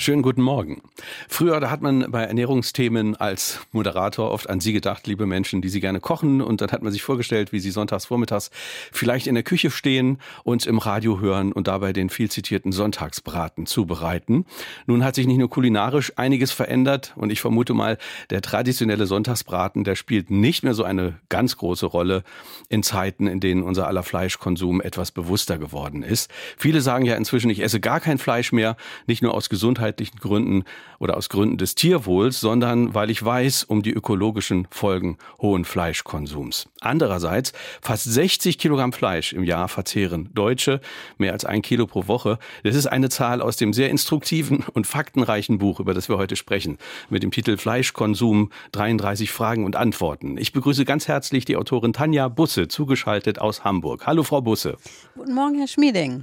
[0.00, 0.80] Schönen guten Morgen.
[1.28, 5.68] Früher, da hat man bei Ernährungsthemen als Moderator oft an Sie gedacht, liebe Menschen, die
[5.68, 6.40] Sie gerne kochen.
[6.40, 8.50] Und dann hat man sich vorgestellt, wie Sie sonntags vormittags
[8.92, 13.66] vielleicht in der Küche stehen, uns im Radio hören und dabei den viel zitierten Sonntagsbraten
[13.66, 14.46] zubereiten.
[14.86, 17.98] Nun hat sich nicht nur kulinarisch einiges verändert und ich vermute mal,
[18.30, 22.24] der traditionelle Sonntagsbraten, der spielt nicht mehr so eine ganz große Rolle
[22.70, 26.30] in Zeiten, in denen unser aller Fleischkonsum etwas bewusster geworden ist.
[26.56, 30.18] Viele sagen ja inzwischen, ich esse gar kein Fleisch mehr, nicht nur aus Gesundheit gesundheitlichen
[30.18, 30.64] Gründen
[30.98, 36.68] oder aus Gründen des Tierwohls, sondern weil ich weiß um die ökologischen Folgen hohen Fleischkonsums.
[36.80, 40.80] Andererseits, fast 60 Kilogramm Fleisch im Jahr verzehren Deutsche,
[41.18, 42.38] mehr als ein Kilo pro Woche.
[42.64, 46.36] Das ist eine Zahl aus dem sehr instruktiven und faktenreichen Buch, über das wir heute
[46.36, 50.36] sprechen, mit dem Titel Fleischkonsum 33 Fragen und Antworten.
[50.38, 54.06] Ich begrüße ganz herzlich die Autorin Tanja Busse, zugeschaltet aus Hamburg.
[54.06, 54.76] Hallo, Frau Busse.
[55.14, 56.22] Guten Morgen, Herr Schmieding.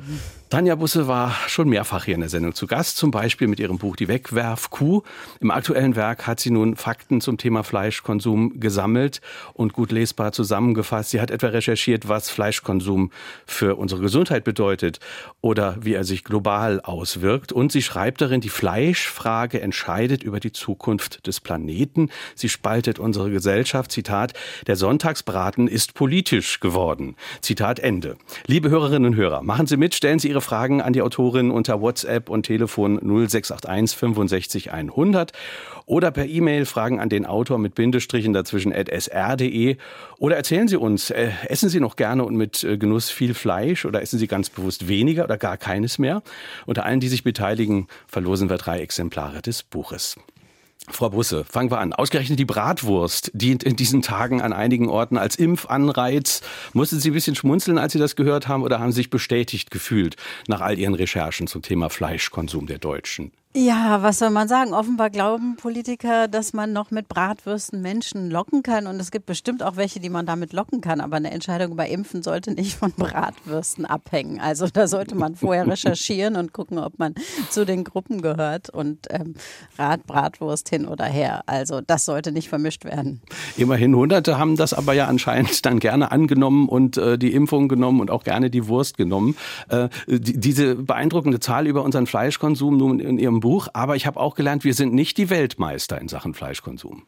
[0.50, 3.80] Tanja Busse war schon mehrfach hier in der Sendung zu Gast, zum Beispiel mit ihrem
[3.80, 5.02] Buch Die Wegwerfkuh.
[5.42, 9.20] Im aktuellen Werk hat sie nun Fakten zum Thema Fleischkonsum gesammelt
[9.56, 11.10] und gut lesbar zusammengefasst.
[11.10, 13.12] Sie hat etwa recherchiert, was Fleischkonsum
[13.46, 15.02] für unsere Gesundheit bedeutet
[15.42, 17.52] oder wie er sich global auswirkt.
[17.52, 22.10] Und sie schreibt darin, die Fleischfrage entscheidet über die Zukunft des Planeten.
[22.36, 23.92] Sie spaltet unsere Gesellschaft.
[23.92, 24.32] Zitat,
[24.66, 27.18] der Sonntagsbraten ist politisch geworden.
[27.42, 28.16] Zitat Ende.
[28.46, 31.50] Liebe Hörerinnen und Hörer, machen Sie mit, stellen Sie Ihre Ihre Fragen an die Autorin
[31.50, 35.32] unter WhatsApp und Telefon 0681 65 100
[35.88, 39.78] oder per E-Mail Fragen an den Autor mit Bindestrichen dazwischen at sr.de
[40.20, 43.86] oder erzählen Sie uns, äh, essen Sie noch gerne und mit äh, Genuss viel Fleisch
[43.86, 46.22] oder essen Sie ganz bewusst weniger oder gar keines mehr?
[46.68, 50.18] Unter allen, die sich beteiligen, verlosen wir drei Exemplare des Buches.
[50.90, 51.94] Frau Busse, fangen wir an.
[51.94, 56.42] Ausgerechnet die Bratwurst dient in diesen Tagen an einigen Orten als Impfanreiz.
[56.74, 59.70] Mussten Sie ein bisschen schmunzeln, als Sie das gehört haben, oder haben Sie sich bestätigt
[59.70, 60.16] gefühlt
[60.48, 63.32] nach all Ihren Recherchen zum Thema Fleischkonsum der Deutschen?
[63.60, 64.72] Ja, was soll man sagen?
[64.72, 68.86] Offenbar glauben Politiker, dass man noch mit Bratwürsten Menschen locken kann.
[68.86, 71.02] Und es gibt bestimmt auch welche, die man damit locken kann.
[71.02, 74.40] Aber eine Entscheidung bei Impfen sollte nicht von Bratwürsten abhängen.
[74.40, 77.16] Also da sollte man vorher recherchieren und gucken, ob man
[77.50, 78.70] zu den Gruppen gehört.
[78.70, 79.34] Und ähm,
[79.80, 81.42] Rat, Bratwurst hin oder her.
[81.48, 83.24] Also das sollte nicht vermischt werden.
[83.58, 88.02] Immerhin Hunderte haben das aber ja anscheinend dann gerne angenommen und äh, die Impfung genommen
[88.02, 89.36] und auch gerne die Wurst genommen.
[89.70, 94.20] Äh, die, diese beeindruckende Zahl über unseren Fleischkonsum nun in Ihrem Buch, aber ich habe
[94.20, 97.04] auch gelernt, wir sind nicht die Weltmeister in Sachen Fleischkonsum.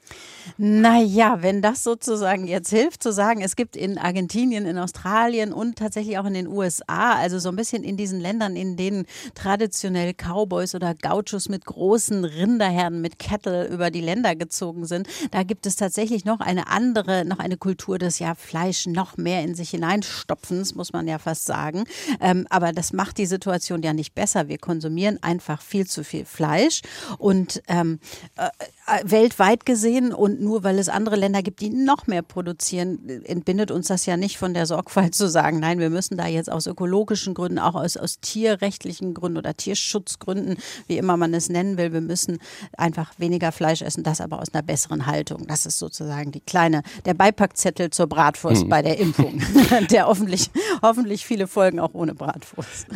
[0.58, 5.76] Naja, wenn das sozusagen jetzt hilft zu sagen, es gibt in Argentinien, in Australien und
[5.76, 9.06] tatsächlich auch in den USA, also so ein bisschen in diesen Ländern, in denen
[9.36, 15.44] traditionell Cowboys oder Gauchos mit großen Rinderherden, mit Cattle über die Länder gezogen sind, da
[15.44, 19.56] gibt es tatsächlich noch eine andere, noch eine Kultur des ja Fleisch noch mehr in
[19.56, 21.84] sich hineinstopfens, muss man ja fast sagen.
[22.22, 24.48] Ähm, aber das macht die Situation ja nicht besser.
[24.48, 26.82] Wir konsumieren einfach viel zu viel Fleisch
[27.18, 28.00] und ähm,
[28.38, 28.48] äh,
[28.88, 33.72] äh, weltweit gesehen und nur weil es andere Länder gibt, die noch mehr produzieren, entbindet
[33.72, 36.68] uns das ja nicht von der Sorgfalt zu sagen, nein, wir müssen da jetzt aus
[36.68, 40.58] ökologischen Gründen, auch aus, aus tierrechtlichen Gründen oder Tierschutzgründen,
[40.88, 42.40] wie immer man es nennen will, wir müssen
[42.78, 45.48] einfach weniger Fleisch essen, das aber aus einer besseren Haltung.
[45.48, 48.70] Das ist sozusagen die kleine, der Beipackzettel zur Bratwurst mhm.
[48.70, 49.42] bei der Impfung,
[49.92, 50.50] der hoffentlich,
[50.82, 52.88] hoffentlich viele Folgen auch ohne Bratwurst.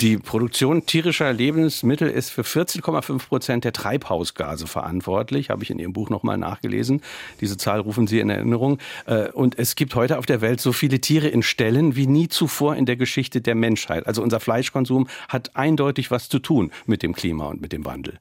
[0.00, 5.92] Die Produktion tierischer Lebensmittel ist für 14,5 Prozent der Treibhausgase verantwortlich, habe ich in Ihrem
[5.92, 7.02] Buch nochmal nachgelesen.
[7.40, 8.78] Diese Zahl rufen Sie in Erinnerung.
[9.06, 12.28] Äh, und es gibt heute auf der Welt so viele Tiere in Ställen wie nie
[12.28, 14.06] zuvor in der Geschichte der Menschheit.
[14.06, 18.18] Also unser Fleischkonsum hat eindeutig was zu tun mit dem Klima und mit dem Wandel.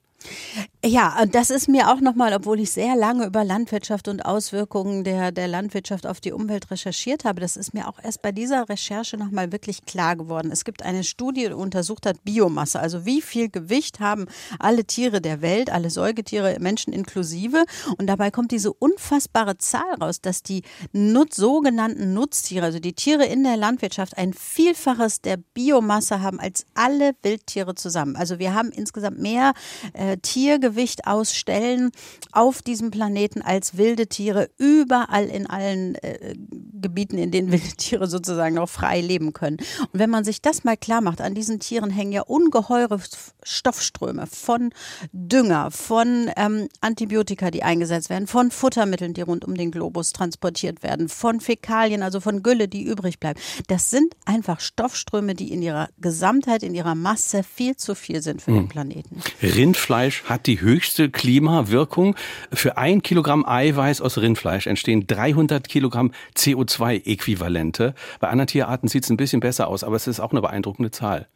[0.85, 5.31] Ja, das ist mir auch nochmal, obwohl ich sehr lange über Landwirtschaft und Auswirkungen der,
[5.31, 9.15] der Landwirtschaft auf die Umwelt recherchiert habe, das ist mir auch erst bei dieser Recherche
[9.15, 10.51] nochmal wirklich klar geworden.
[10.51, 14.25] Es gibt eine Studie, die untersucht hat Biomasse, also wie viel Gewicht haben
[14.59, 17.63] alle Tiere der Welt, alle Säugetiere, Menschen inklusive.
[17.97, 23.23] Und dabei kommt diese unfassbare Zahl raus, dass die Nutz, sogenannten Nutztiere, also die Tiere
[23.23, 28.17] in der Landwirtschaft, ein Vielfaches der Biomasse haben als alle Wildtiere zusammen.
[28.17, 29.53] Also wir haben insgesamt mehr
[29.93, 31.91] äh, Tiergewicht Übergewicht ausstellen
[32.31, 36.35] auf diesem Planeten als wilde Tiere überall in allen äh,
[36.73, 39.57] Gebieten, in denen wilde Tiere sozusagen noch frei leben können.
[39.91, 42.99] Und wenn man sich das mal klar macht, an diesen Tieren hängen ja ungeheure
[43.43, 44.71] Stoffströme von
[45.11, 50.83] Dünger, von ähm, Antibiotika, die eingesetzt werden, von Futtermitteln, die rund um den Globus transportiert
[50.83, 53.39] werden, von Fäkalien, also von Gülle, die übrig bleibt.
[53.67, 58.41] Das sind einfach Stoffströme, die in ihrer Gesamtheit, in ihrer Masse viel zu viel sind
[58.41, 58.57] für hm.
[58.57, 59.21] den Planeten.
[59.41, 62.15] Rindfleisch hat die höchste Klimawirkung.
[62.51, 67.93] Für ein Kilogramm Eiweiß aus Rindfleisch entstehen 300 Kilogramm CO2-Äquivalente.
[68.19, 70.91] Bei anderen Tierarten sieht es ein bisschen besser aus, aber es ist auch eine beeindruckende
[70.91, 71.27] Zahl.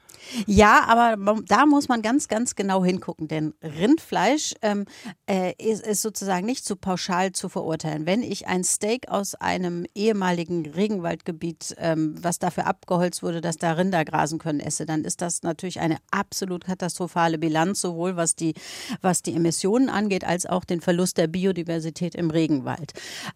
[0.46, 4.86] Ja, aber da muss man ganz, ganz genau hingucken, denn Rindfleisch ähm,
[5.30, 8.06] äh, ist, ist, sozusagen nicht so pauschal zu verurteilen.
[8.06, 13.74] Wenn ich ein Steak aus einem ehemaligen Regenwaldgebiet, ähm, was dafür abgeholzt wurde, dass da
[13.74, 18.54] Rinder grasen können, esse, dann ist das natürlich eine absolut katastrophale Bilanz, sowohl was die,
[19.02, 22.94] was die Emissionen angeht, als auch den Verlust der Biodiversität im Regenwald.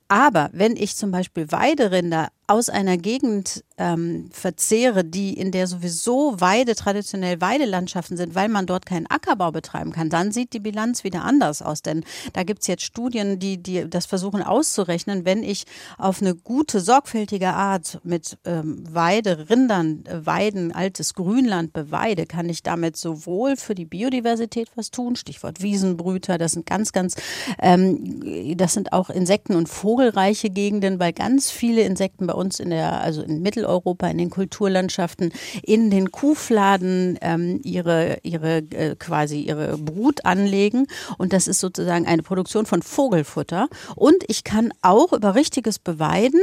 [0.07, 6.39] Aber wenn ich zum Beispiel Weiderinder aus einer Gegend ähm, verzehre, die in der sowieso
[6.39, 11.03] Weide traditionell Weidelandschaften sind, weil man dort keinen Ackerbau betreiben kann, dann sieht die Bilanz
[11.05, 11.81] wieder anders aus.
[11.81, 12.03] Denn
[12.33, 15.63] da gibt es jetzt Studien, die, die das versuchen auszurechnen, wenn ich
[15.97, 22.49] auf eine gute, sorgfältige Art mit ähm, Weide, Rindern, äh, Weiden, altes Grünland beweide, kann
[22.49, 27.15] ich damit sowohl für die Biodiversität was tun, Stichwort Wiesenbrüter, das sind ganz, ganz,
[27.59, 32.59] ähm, das sind auch Insekten- und vogelreiche Gegenden, weil ganz viele Insekten bei uns uns
[32.59, 35.31] in der, also in Mitteleuropa, in den Kulturlandschaften,
[35.63, 40.87] in den Kuhfladen ähm, ihre, ihre äh, quasi ihre Brut anlegen.
[41.17, 43.69] Und das ist sozusagen eine Produktion von Vogelfutter.
[43.95, 46.41] Und ich kann auch über richtiges Beweiden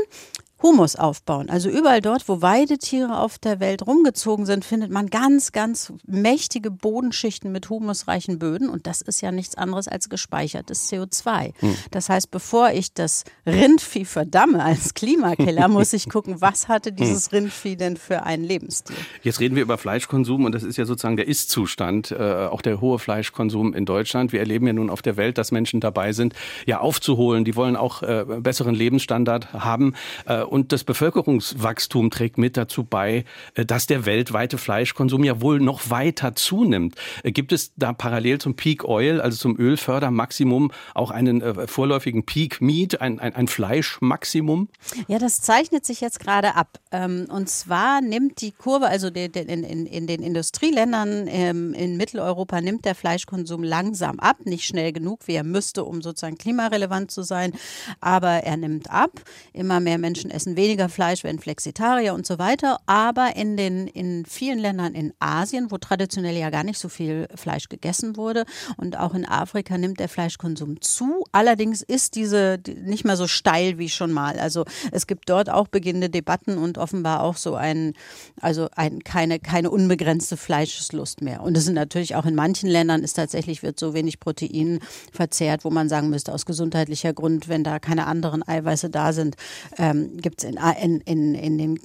[0.62, 1.50] Humus aufbauen.
[1.50, 6.70] Also überall dort, wo Weidetiere auf der Welt rumgezogen sind, findet man ganz, ganz mächtige
[6.70, 8.68] Bodenschichten mit humusreichen Böden.
[8.68, 11.52] Und das ist ja nichts anderes als gespeichertes CO2.
[11.60, 11.76] Hm.
[11.90, 17.30] Das heißt, bevor ich das Rindvieh verdamme als Klimakiller, muss ich gucken, was hatte dieses
[17.30, 17.38] hm.
[17.38, 18.96] Rindvieh denn für einen Lebensstil.
[19.22, 22.80] Jetzt reden wir über Fleischkonsum und das ist ja sozusagen der Ist-Zustand, äh, auch der
[22.80, 24.32] hohe Fleischkonsum in Deutschland.
[24.32, 26.34] Wir erleben ja nun auf der Welt, dass Menschen dabei sind,
[26.66, 27.44] ja aufzuholen.
[27.44, 29.94] Die wollen auch äh, besseren Lebensstandard haben.
[30.26, 33.24] Äh, und das Bevölkerungswachstum trägt mit dazu bei,
[33.54, 36.94] äh, dass der weltweite Fleischkonsum ja wohl noch weiter zunimmt.
[37.22, 42.24] Äh, gibt es da parallel zum Peak Oil, also zum Ölfördermaximum, auch einen äh, vorläufigen
[42.24, 44.68] Peak Meat, ein, ein, ein Fleischmaximum?
[45.06, 46.78] Ja, das zeichnet sich jetzt gerade ab.
[46.90, 52.60] Ähm, und zwar nimmt die Kurve, also in, in, in den Industrieländern ähm, in Mitteleuropa
[52.60, 57.22] nimmt der Fleischkonsum langsam ab, nicht schnell genug, wie er müsste, um sozusagen klimarelevant zu
[57.22, 57.52] sein,
[58.00, 59.20] aber er nimmt ab.
[59.52, 62.78] Immer mehr Menschen essen weniger Fleisch, werden Flexitarier und so weiter.
[62.86, 67.26] Aber in den in vielen Ländern in Asien, wo traditionell ja gar nicht so viel
[67.34, 68.44] Fleisch gegessen wurde,
[68.76, 71.24] und auch in Afrika nimmt der Fleischkonsum zu.
[71.32, 74.38] Allerdings ist diese nicht mehr so steil wie schon mal.
[74.38, 77.94] Also es gibt dort auch beginnende Debatten und offenbar auch so ein,
[78.40, 81.42] also ein, keine, keine unbegrenzte Fleischeslust mehr.
[81.42, 84.78] Und es sind natürlich auch in manchen Ländern ist tatsächlich wird so wenig Protein
[85.12, 89.34] verzehrt, wo man sagen müsste, aus gesundheitlicher Grund, wenn da keine anderen Eiweiße da sind,
[89.76, 90.50] ähm, gibt es
[90.84, 91.78] in, in, in den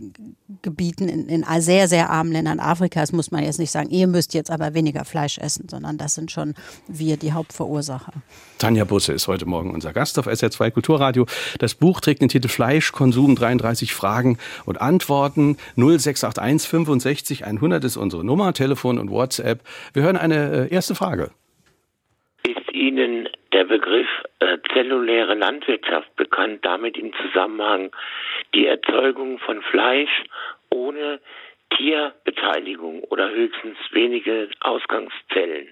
[0.61, 4.33] Gebieten, in, in sehr, sehr armen Ländern Afrikas, muss man jetzt nicht sagen, ihr müsst
[4.33, 6.53] jetzt aber weniger Fleisch essen, sondern das sind schon
[6.89, 8.11] wir die Hauptverursacher.
[8.57, 11.25] Tanja Busse ist heute Morgen unser Gast auf SR2 Kulturradio.
[11.59, 15.55] Das Buch trägt den Titel Fleischkonsum, 33 Fragen und Antworten.
[15.77, 19.61] 0681 65 100 ist unsere Nummer, Telefon und WhatsApp.
[19.93, 21.31] Wir hören eine äh, erste Frage.
[22.45, 23.22] Ist Ihnen
[23.53, 24.07] der Begriff
[24.39, 27.91] äh, zelluläre Landwirtschaft bekannt, damit im Zusammenhang
[28.53, 30.23] die Erzeugung von Fleisch
[30.69, 31.19] ohne
[31.77, 35.69] Tierbeteiligung oder höchstens wenige Ausgangszellen.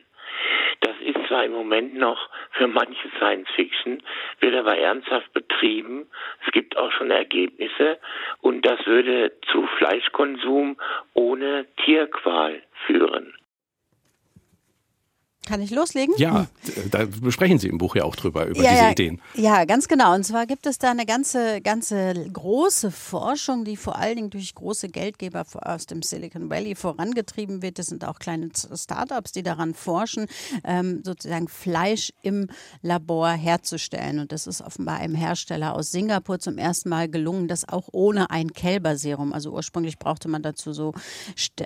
[0.82, 4.02] Das ist zwar im Moment noch für manche Science Fiction,
[4.40, 6.08] wird aber ernsthaft betrieben.
[6.46, 8.00] Es gibt auch schon Ergebnisse
[8.42, 10.78] und das würde zu Fleischkonsum
[11.14, 13.34] ohne Tierqual führen.
[15.48, 16.14] Kann ich loslegen?
[16.20, 16.46] Ja,
[16.92, 19.22] da besprechen Sie im Buch ja auch drüber, über ja, diese ja, Ideen.
[19.34, 20.14] Ja, ganz genau.
[20.14, 24.54] Und zwar gibt es da eine ganze, ganze große Forschung, die vor allen Dingen durch
[24.54, 27.80] große Geldgeber aus dem Silicon Valley vorangetrieben wird.
[27.80, 30.28] Das sind auch kleine Startups, die daran forschen,
[30.64, 32.48] ähm, sozusagen Fleisch im
[32.84, 34.20] Labor herzustellen.
[34.20, 38.30] Und das ist offenbar einem Hersteller aus Singapur zum ersten Mal gelungen, das auch ohne
[38.30, 39.34] ein Kälberserum.
[39.34, 40.94] Also ursprünglich brauchte man dazu so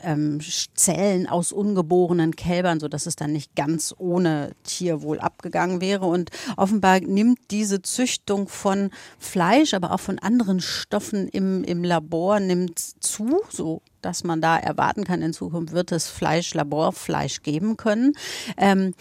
[0.01, 0.39] ähm,
[0.75, 6.05] Zellen aus ungeborenen Kälbern, sodass es dann nicht ganz ganz ohne Tierwohl abgegangen wäre.
[6.05, 12.39] Und offenbar nimmt diese Züchtung von Fleisch, aber auch von anderen Stoffen im, im Labor
[12.39, 17.75] nimmt zu, so dass man da erwarten kann, in Zukunft wird es Fleisch, Laborfleisch geben
[17.75, 18.13] können.
[18.55, 18.93] Ähm,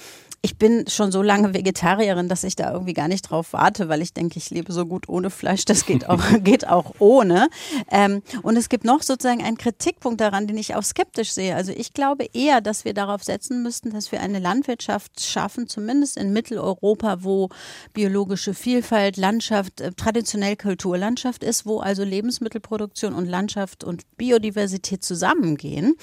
[0.45, 4.03] Ich bin schon so lange Vegetarierin, dass ich da irgendwie gar nicht drauf warte, weil
[4.03, 5.65] ich denke, ich lebe so gut ohne Fleisch.
[5.65, 7.49] Das geht auch, geht auch ohne.
[7.91, 11.57] Ähm, und es gibt noch sozusagen einen Kritikpunkt daran, den ich auch skeptisch sehe.
[11.57, 16.19] Also ich glaube eher, dass wir darauf setzen müssten, dass wir eine Landwirtschaft schaffen, zumindest
[16.19, 17.49] in Mitteleuropa, wo
[17.95, 25.95] biologische Vielfalt, Landschaft, äh, traditionell Kulturlandschaft ist, wo also Lebensmittelproduktion und Landschaft und Biodiversität zusammengehen.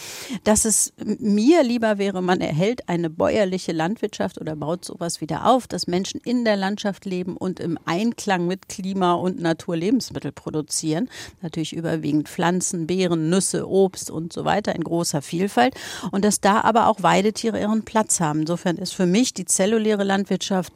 [0.46, 5.46] Dass es mir lieber wäre, man erhält eine bäuerliche Landwirtschaft Landschaft oder baut sowas wieder
[5.46, 10.32] auf, dass Menschen in der Landschaft leben und im Einklang mit Klima und Natur Lebensmittel
[10.32, 11.10] produzieren.
[11.42, 15.76] Natürlich überwiegend Pflanzen, Beeren, Nüsse, Obst und so weiter in großer Vielfalt.
[16.12, 18.42] Und dass da aber auch Weidetiere ihren Platz haben.
[18.42, 20.74] Insofern ist für mich die zelluläre Landwirtschaft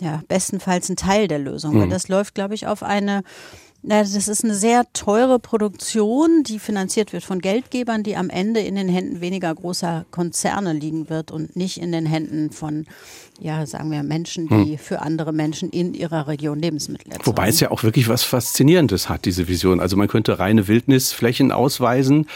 [0.00, 1.74] ja bestenfalls ein Teil der Lösung.
[1.74, 1.80] Mhm.
[1.82, 3.22] Weil das läuft, glaube ich, auf eine
[3.86, 8.76] das ist eine sehr teure Produktion, die finanziert wird von Geldgebern, die am Ende in
[8.76, 12.86] den Händen weniger großer Konzerne liegen wird und nicht in den Händen von
[13.40, 14.78] ja, sagen wir, Menschen, die hm.
[14.78, 17.26] für andere Menschen in ihrer Region Lebensmittel erzeugen.
[17.26, 19.80] Wobei es ja auch wirklich was Faszinierendes hat, diese Vision.
[19.80, 22.26] Also man könnte reine Wildnisflächen ausweisen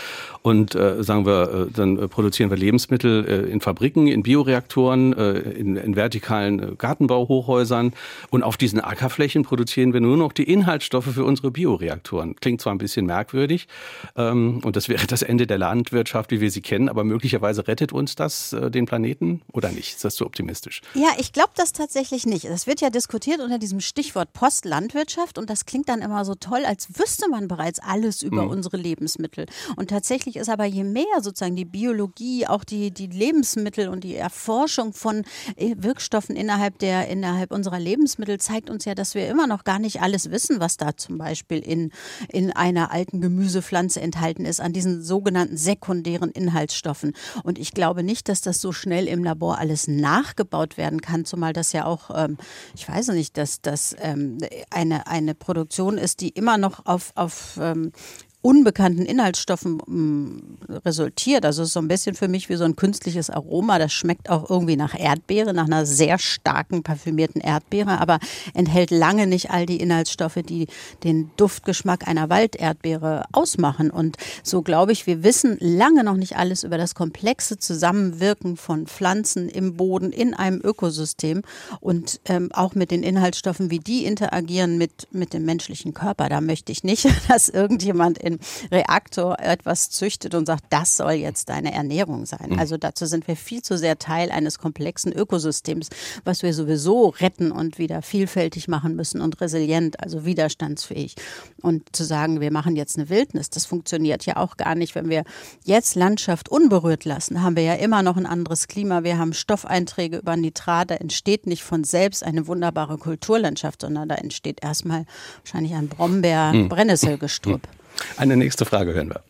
[0.43, 5.13] und äh, sagen wir, äh, dann äh, produzieren wir Lebensmittel äh, in Fabriken, in Bioreaktoren,
[5.13, 7.93] äh, in, in vertikalen äh, Gartenbauhochhäusern
[8.31, 12.35] und auf diesen Ackerflächen produzieren wir nur noch die Inhaltsstoffe für unsere Bioreaktoren.
[12.37, 13.69] Klingt zwar ein bisschen merkwürdig
[14.17, 17.93] ähm, und das wäre das Ende der Landwirtschaft, wie wir sie kennen, aber möglicherweise rettet
[17.93, 19.97] uns das den Planeten oder nicht?
[19.97, 20.83] Ist das zu optimistisch?
[20.95, 22.47] Ja, ich glaube das tatsächlich nicht.
[22.47, 26.65] Das wird ja diskutiert unter diesem Stichwort Postlandwirtschaft und das klingt dann immer so toll,
[26.65, 28.51] als wüsste man bereits alles über mhm.
[28.51, 29.45] unsere Lebensmittel.
[29.77, 34.17] Und tatsächlich ist aber je mehr sozusagen die Biologie, auch die, die Lebensmittel und die
[34.17, 35.25] Erforschung von
[35.57, 39.79] äh, Wirkstoffen innerhalb der, innerhalb unserer Lebensmittel zeigt uns ja, dass wir immer noch gar
[39.79, 41.93] nicht alles wissen, was da zum Beispiel in,
[42.29, 47.13] in einer alten Gemüsepflanze enthalten ist, an diesen sogenannten sekundären Inhaltsstoffen.
[47.43, 51.53] Und ich glaube nicht, dass das so schnell im Labor alles nachgebaut werden kann, zumal
[51.53, 52.39] das ja auch, ähm,
[52.75, 54.39] ich weiß nicht, dass das ähm,
[54.71, 57.93] eine, eine Produktion ist, die immer noch auf, auf ähm,
[58.41, 61.45] unbekannten Inhaltsstoffen mm, resultiert.
[61.45, 63.79] Also es ist so ein bisschen für mich wie so ein künstliches Aroma.
[63.79, 68.21] Das schmeckt auch irgendwie nach Erdbeere, nach einer sehr starken parfümierten Erdbeere, aber
[68.55, 70.69] enthält lange nicht all die Inhaltsstoffe, die
[71.03, 73.91] den Duftgeschmack einer Walderdbeere ausmachen.
[73.91, 78.87] Und so glaube ich, wir wissen lange noch nicht alles über das komplexe Zusammenwirken von
[78.87, 81.43] Pflanzen im Boden in einem Ökosystem
[81.81, 86.29] und ähm, auch mit den Inhaltsstoffen, wie die interagieren mit, mit dem menschlichen Körper.
[86.29, 88.28] Da möchte ich nicht, dass irgendjemand in
[88.71, 92.51] Reaktor etwas züchtet und sagt, das soll jetzt deine Ernährung sein.
[92.51, 92.59] Mhm.
[92.59, 95.89] Also dazu sind wir viel zu sehr Teil eines komplexen Ökosystems,
[96.25, 101.15] was wir sowieso retten und wieder vielfältig machen müssen und resilient, also widerstandsfähig.
[101.63, 104.95] Und zu sagen, wir machen jetzt eine Wildnis, das funktioniert ja auch gar nicht.
[104.95, 105.25] Wenn wir
[105.65, 109.03] jetzt Landschaft unberührt lassen, haben wir ja immer noch ein anderes Klima.
[109.05, 110.91] Wir haben Stoffeinträge über Nitrat.
[110.91, 115.05] Da entsteht nicht von selbst eine wunderbare Kulturlandschaft, sondern da entsteht erstmal
[115.43, 117.67] wahrscheinlich ein Brombeer-Brennnesselgestrüpp.
[117.67, 117.78] Mhm.
[118.19, 119.21] Eine nächste Frage hören wir.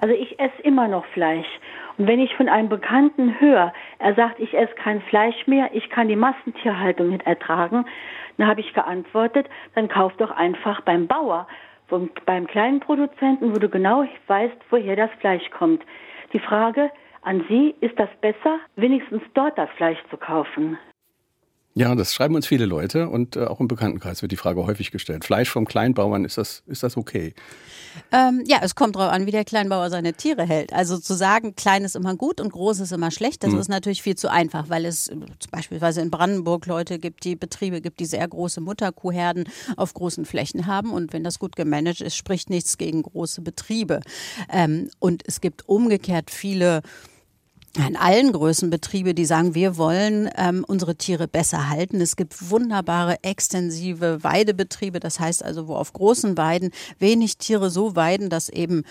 [0.00, 1.48] Also ich esse immer noch Fleisch.
[1.96, 5.90] Und wenn ich von einem Bekannten höre, er sagt, ich esse kein Fleisch mehr, ich
[5.90, 7.84] kann die Massentierhaltung nicht ertragen,
[8.36, 11.48] dann habe ich geantwortet, dann kauf doch einfach beim Bauer,
[12.24, 15.82] beim kleinen Produzenten, wo du genau weißt, woher das Fleisch kommt.
[16.32, 16.90] Die Frage
[17.22, 20.78] an Sie, ist das besser, wenigstens dort das Fleisch zu kaufen?
[21.78, 24.90] Ja, das schreiben uns viele Leute und äh, auch im Bekanntenkreis wird die Frage häufig
[24.90, 25.24] gestellt.
[25.24, 27.34] Fleisch vom Kleinbauern, ist das, ist das okay?
[28.10, 30.72] Ähm, ja, es kommt darauf an, wie der Kleinbauer seine Tiere hält.
[30.72, 33.60] Also zu sagen, klein ist immer gut und groß ist immer schlecht, das mhm.
[33.60, 35.08] ist natürlich viel zu einfach, weil es
[35.52, 40.66] beispielsweise in Brandenburg Leute gibt, die Betriebe gibt, die sehr große Mutterkuhherden auf großen Flächen
[40.66, 44.00] haben und wenn das gut gemanagt ist, spricht nichts gegen große Betriebe.
[44.52, 46.82] Ähm, und es gibt umgekehrt viele
[47.86, 52.00] in allen Größen Betriebe, die sagen, wir wollen ähm, unsere Tiere besser halten.
[52.00, 57.96] Es gibt wunderbare extensive Weidebetriebe, das heißt also, wo auf großen Weiden wenig Tiere so
[57.96, 58.84] weiden, dass eben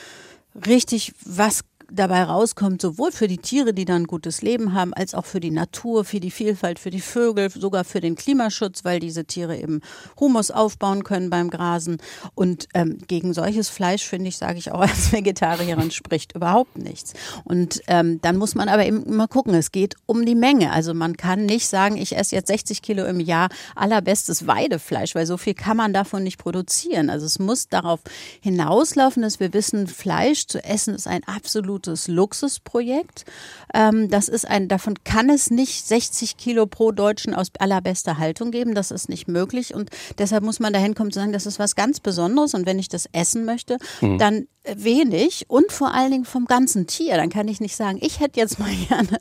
[0.65, 5.13] richtig was dabei rauskommt, sowohl für die Tiere, die dann ein gutes Leben haben, als
[5.13, 8.99] auch für die Natur, für die Vielfalt, für die Vögel, sogar für den Klimaschutz, weil
[8.99, 9.81] diese Tiere eben
[10.19, 11.97] Humus aufbauen können beim Grasen.
[12.35, 17.13] Und ähm, gegen solches Fleisch, finde ich, sage ich auch als Vegetarierin, spricht überhaupt nichts.
[17.43, 20.71] Und ähm, dann muss man aber eben immer gucken, es geht um die Menge.
[20.71, 25.25] Also man kann nicht sagen, ich esse jetzt 60 Kilo im Jahr allerbestes Weidefleisch, weil
[25.25, 27.09] so viel kann man davon nicht produzieren.
[27.09, 28.01] Also es muss darauf
[28.41, 33.25] hinauslaufen, dass wir wissen, Fleisch zu essen ist ein absolut absolutes Luxusprojekt.
[33.73, 38.51] Ähm, das ist ein, davon kann es nicht 60 Kilo pro Deutschen aus allerbester Haltung
[38.51, 38.73] geben.
[38.73, 41.75] Das ist nicht möglich und deshalb muss man dahin kommen zu sagen, das ist was
[41.75, 44.17] ganz Besonderes und wenn ich das essen möchte, mhm.
[44.17, 47.15] dann wenig und vor allen Dingen vom ganzen Tier.
[47.15, 49.17] Dann kann ich nicht sagen, ich hätte jetzt mal gerne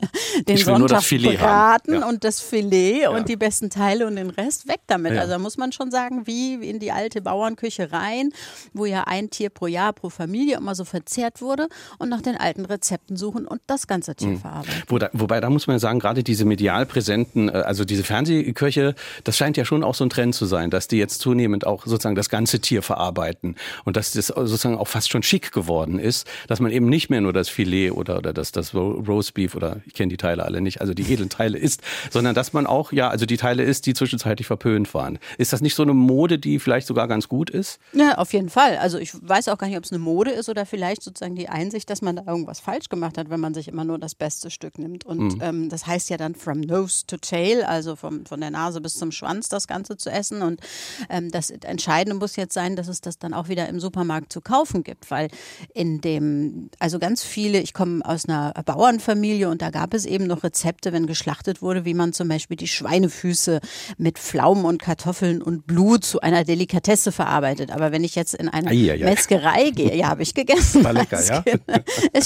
[0.47, 2.07] den Sonntagbraten ja.
[2.07, 3.09] und das Filet ja.
[3.11, 5.13] und die besten Teile und den Rest weg damit.
[5.13, 5.21] Ja.
[5.21, 8.31] Also da muss man schon sagen, wie in die alte Bauernküche rein,
[8.73, 12.35] wo ja ein Tier pro Jahr pro Familie immer so verzehrt wurde und nach den
[12.47, 14.39] alten Rezepten suchen und das ganze Tier mhm.
[14.39, 14.83] verarbeiten.
[14.87, 18.95] Wo da, wobei da muss man sagen, gerade diese medial präsenten, äh, also diese Fernsehköche,
[19.23, 21.85] das scheint ja schon auch so ein Trend zu sein, dass die jetzt zunehmend auch
[21.85, 25.99] sozusagen das ganze Tier verarbeiten und dass das sozusagen auch fast schon schick schick geworden
[25.99, 29.81] ist, dass man eben nicht mehr nur das Filet oder, oder das, das Roastbeef oder
[29.85, 32.91] ich kenne die Teile alle nicht, also die edlen Teile isst, sondern dass man auch,
[32.91, 35.19] ja, also die Teile isst, die zwischenzeitlich verpönt waren.
[35.37, 37.79] Ist das nicht so eine Mode, die vielleicht sogar ganz gut ist?
[37.93, 38.77] Ja, auf jeden Fall.
[38.77, 41.49] Also ich weiß auch gar nicht, ob es eine Mode ist oder vielleicht sozusagen die
[41.49, 44.49] Einsicht, dass man da irgendwas falsch gemacht hat, wenn man sich immer nur das beste
[44.49, 45.05] Stück nimmt.
[45.05, 45.41] Und mhm.
[45.41, 48.95] ähm, das heißt ja dann from nose to tail, also vom, von der Nase bis
[48.95, 50.41] zum Schwanz das Ganze zu essen.
[50.41, 50.61] Und
[51.09, 54.41] ähm, das Entscheidende muss jetzt sein, dass es das dann auch wieder im Supermarkt zu
[54.41, 55.29] kaufen gibt, weil
[55.73, 60.27] in dem, also ganz viele, ich komme aus einer Bauernfamilie und da gab es eben
[60.27, 63.59] noch Rezepte, wenn geschlachtet wurde, wie man zum Beispiel die Schweinefüße
[63.97, 67.71] mit Pflaumen und Kartoffeln und Blut zu einer Delikatesse verarbeitet.
[67.71, 68.71] Aber wenn ich jetzt in eine.
[69.05, 70.83] Metzgerei gehe, ja, habe ich gegessen.
[70.83, 71.43] War lecker, ja?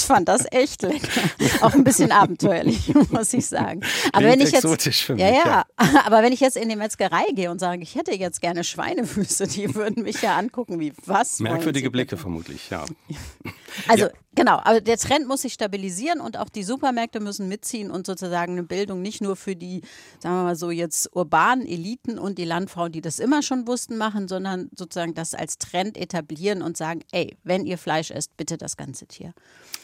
[0.02, 1.22] Ich fand das echt lecker.
[1.60, 3.82] Auch ein bisschen abenteuerlich, muss ich sagen.
[4.12, 5.64] Aber wenn ich jetzt, mich, ja, ja,
[6.04, 9.46] aber wenn ich jetzt in die Metzgerei gehe und sage, ich hätte jetzt gerne Schweinefüße,
[9.46, 11.38] die würden mich ja angucken, wie was.
[11.38, 12.84] Merkwürdige Blicke vermutlich, ja.
[13.88, 14.10] Also ja.
[14.34, 18.52] genau, aber der Trend muss sich stabilisieren und auch die Supermärkte müssen mitziehen und sozusagen
[18.52, 19.80] eine Bildung nicht nur für die,
[20.18, 23.96] sagen wir mal so, jetzt urbanen Eliten und die Landfrauen, die das immer schon wussten,
[23.96, 28.58] machen, sondern sozusagen das als Trend etablieren und sagen, ey, wenn ihr Fleisch esst, bitte
[28.58, 29.32] das ganze Tier.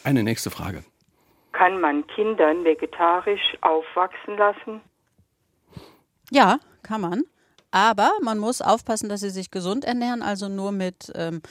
[0.09, 0.85] Eine nächste Frage.
[1.53, 4.81] Kann man Kindern vegetarisch aufwachsen lassen?
[6.31, 7.25] Ja, kann man.
[7.73, 11.43] Aber man muss aufpassen, dass sie sich gesund ernähren, also nur mit ähm,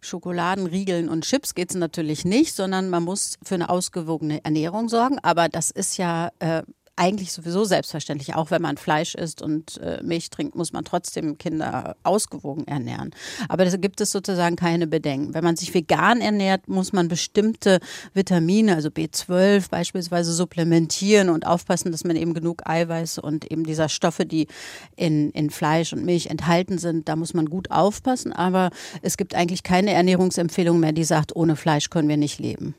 [0.00, 4.88] Schokoladen, Riegeln und Chips geht es natürlich nicht, sondern man muss für eine ausgewogene Ernährung
[4.88, 5.18] sorgen.
[5.24, 6.62] Aber das ist ja äh,
[6.98, 8.34] eigentlich sowieso selbstverständlich.
[8.34, 13.14] Auch wenn man Fleisch isst und äh, Milch trinkt, muss man trotzdem Kinder ausgewogen ernähren.
[13.48, 15.34] Aber da gibt es sozusagen keine Bedenken.
[15.34, 17.80] Wenn man sich vegan ernährt, muss man bestimmte
[18.14, 23.88] Vitamine, also B12 beispielsweise, supplementieren und aufpassen, dass man eben genug Eiweiß und eben dieser
[23.88, 24.48] Stoffe, die
[24.96, 28.32] in, in Fleisch und Milch enthalten sind, da muss man gut aufpassen.
[28.32, 28.70] Aber
[29.02, 32.74] es gibt eigentlich keine Ernährungsempfehlung mehr, die sagt, ohne Fleisch können wir nicht leben.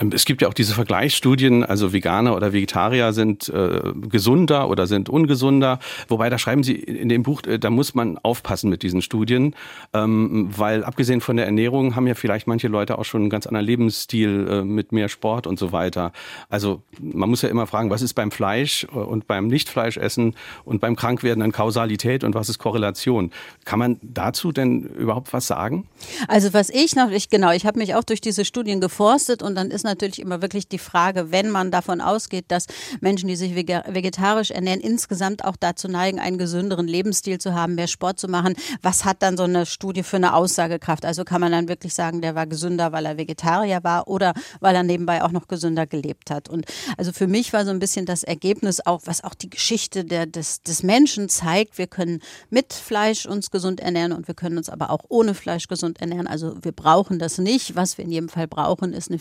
[0.00, 4.86] Ähm, es gibt ja auch diese Vergleichsstudien, also Veganer oder Vegetarier sind äh, gesunder oder
[4.86, 5.78] sind ungesunder.
[6.08, 9.54] Wobei, da schreiben Sie in dem Buch, äh, da muss man aufpassen mit diesen Studien,
[9.92, 13.46] ähm, weil abgesehen von der Ernährung haben ja vielleicht manche Leute auch schon einen ganz
[13.46, 16.12] anderen Lebensstil äh, mit mehr Sport und so weiter.
[16.48, 20.96] Also man muss ja immer fragen, was ist beim Fleisch und beim Nichtfleischessen und beim
[20.96, 23.30] Krankwerden an Kausalität und was ist Korrelation?
[23.64, 25.88] Kann man dazu denn überhaupt was sagen?
[26.28, 29.54] Also was ich noch, ich, genau, ich habe mich auch durch diese Studien geforstet und
[29.54, 32.66] dann ist natürlich immer wirklich die Frage, wenn man davon ausgeht, dass
[33.00, 37.86] Menschen, die sich vegetarisch ernähren, insgesamt auch dazu neigen, einen gesünderen Lebensstil zu haben, mehr
[37.86, 38.54] Sport zu machen.
[38.82, 41.04] Was hat dann so eine Studie für eine Aussagekraft?
[41.04, 44.74] Also kann man dann wirklich sagen, der war gesünder, weil er Vegetarier war oder weil
[44.74, 46.48] er nebenbei auch noch gesünder gelebt hat?
[46.48, 50.04] Und also für mich war so ein bisschen das Ergebnis auch, was auch die Geschichte
[50.04, 51.78] der, des, des Menschen zeigt.
[51.78, 52.20] Wir können
[52.50, 56.26] mit Fleisch uns gesund ernähren und wir können uns aber auch ohne Fleisch gesund ernähren.
[56.26, 57.76] Also wir brauchen das nicht.
[57.76, 59.18] Was wir in jedem Fall brauchen, ist eine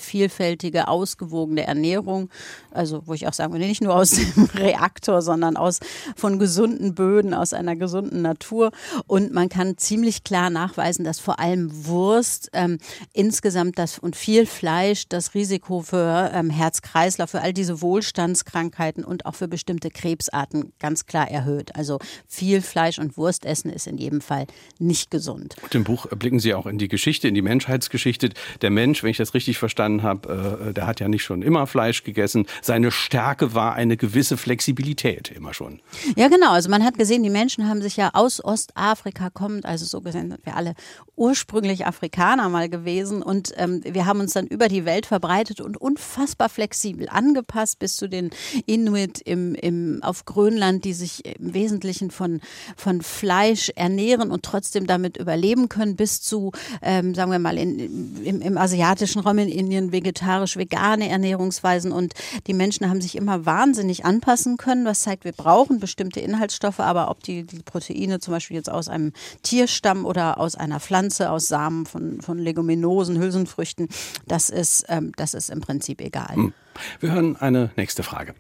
[0.56, 2.30] vielfältige, ausgewogene Ernährung.
[2.72, 5.80] Also, wo ich auch sagen würde, nicht nur aus dem Reaktor, sondern aus
[6.16, 8.72] von gesunden Böden, aus einer gesunden Natur.
[9.08, 12.78] Und man kann ziemlich klar nachweisen, dass vor allem Wurst ähm,
[13.14, 19.26] insgesamt das und viel Fleisch das Risiko für ähm, Herz-Kreislauf, für all diese Wohlstandskrankheiten und
[19.26, 21.76] auch für bestimmte Krebsarten ganz klar erhöht.
[21.76, 24.48] Also viel Fleisch und Wurst essen ist in jedem Fall
[24.80, 25.56] nicht gesund.
[25.62, 28.30] Und im Buch blicken Sie auch in die Geschichte, in die Menschheitsgeschichte.
[28.62, 31.68] Der Mensch, wenn ich das richtig verstanden habe, äh, der hat ja nicht schon immer
[31.68, 32.46] Fleisch gegessen.
[32.62, 35.82] Seine Stärke war eine gewisse Flexibilität immer schon.
[36.16, 36.52] Ja, genau.
[36.52, 40.32] Also man hat gesehen, die Menschen haben sich ja aus Ostafrika kommend, also so gesehen
[40.32, 40.76] sind wir alle
[41.16, 45.78] ursprünglich Afrikaner mal gewesen und ähm, wir haben uns dann über die Welt verbreitet und
[45.78, 48.32] unfassbar flexibel angepasst bis zu den
[48.66, 52.42] Inuit im, im, auf Grönland, die sich im Wesentlichen von,
[52.76, 58.24] von Fleisch ernähren und trotzdem damit überleben können, bis zu, ähm, sagen wir mal, in,
[58.24, 62.14] im, im asiatischen Raum in Indien vegetarisch vegetarisch, vegane Ernährungsweisen und
[62.48, 67.10] die Menschen haben sich immer wahnsinnig anpassen können, was zeigt, wir brauchen bestimmte Inhaltsstoffe, aber
[67.10, 71.48] ob die, die Proteine zum Beispiel jetzt aus einem Tiersstamm oder aus einer Pflanze, aus
[71.48, 73.88] Samen von, von Leguminosen, Hülsenfrüchten,
[74.28, 76.36] das ist, ähm, das ist im Prinzip egal.
[76.36, 76.54] Hm.
[77.00, 78.36] Wir hören eine nächste Frage.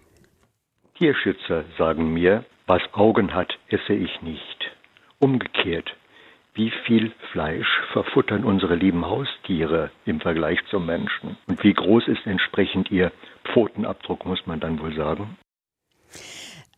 [0.97, 4.41] Tierschützer sagen mir, was Augen hat, esse ich nicht.
[5.19, 5.89] Umgekehrt,
[6.55, 11.37] wie viel Fleisch verfuttern unsere lieben Haustiere im Vergleich zum Menschen?
[11.47, 13.11] Und wie groß ist entsprechend ihr
[13.43, 15.37] Pfotenabdruck, muss man dann wohl sagen?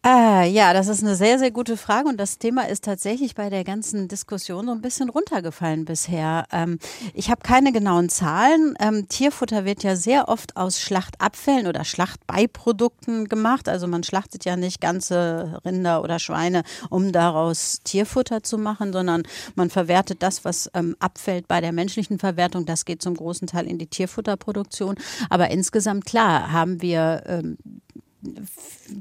[0.07, 3.49] Äh, ja, das ist eine sehr, sehr gute Frage und das Thema ist tatsächlich bei
[3.49, 6.45] der ganzen Diskussion so ein bisschen runtergefallen bisher.
[6.53, 6.79] Ähm,
[7.13, 8.75] ich habe keine genauen Zahlen.
[8.79, 13.67] Ähm, Tierfutter wird ja sehr oft aus Schlachtabfällen oder Schlachtbeiprodukten gemacht.
[13.67, 19.23] Also man schlachtet ja nicht ganze Rinder oder Schweine, um daraus Tierfutter zu machen, sondern
[19.55, 22.65] man verwertet das, was ähm, abfällt bei der menschlichen Verwertung.
[22.65, 24.95] Das geht zum großen Teil in die Tierfutterproduktion.
[25.29, 27.57] Aber insgesamt klar haben wir ähm,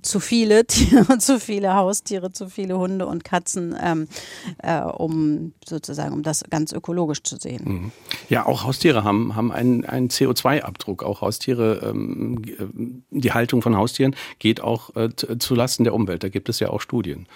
[0.02, 4.08] zu viele Tiere, zu viele Haustiere, zu viele Hunde und Katzen, ähm,
[4.58, 7.62] äh, um sozusagen, um das ganz ökologisch zu sehen.
[7.64, 7.92] Mhm.
[8.28, 11.02] Ja, auch Haustiere haben, haben einen, einen CO2-Abdruck.
[11.02, 12.42] Auch Haustiere, ähm,
[13.10, 16.22] die Haltung von Haustieren geht auch äh, zu Lasten der Umwelt.
[16.22, 17.26] Da gibt es ja auch Studien.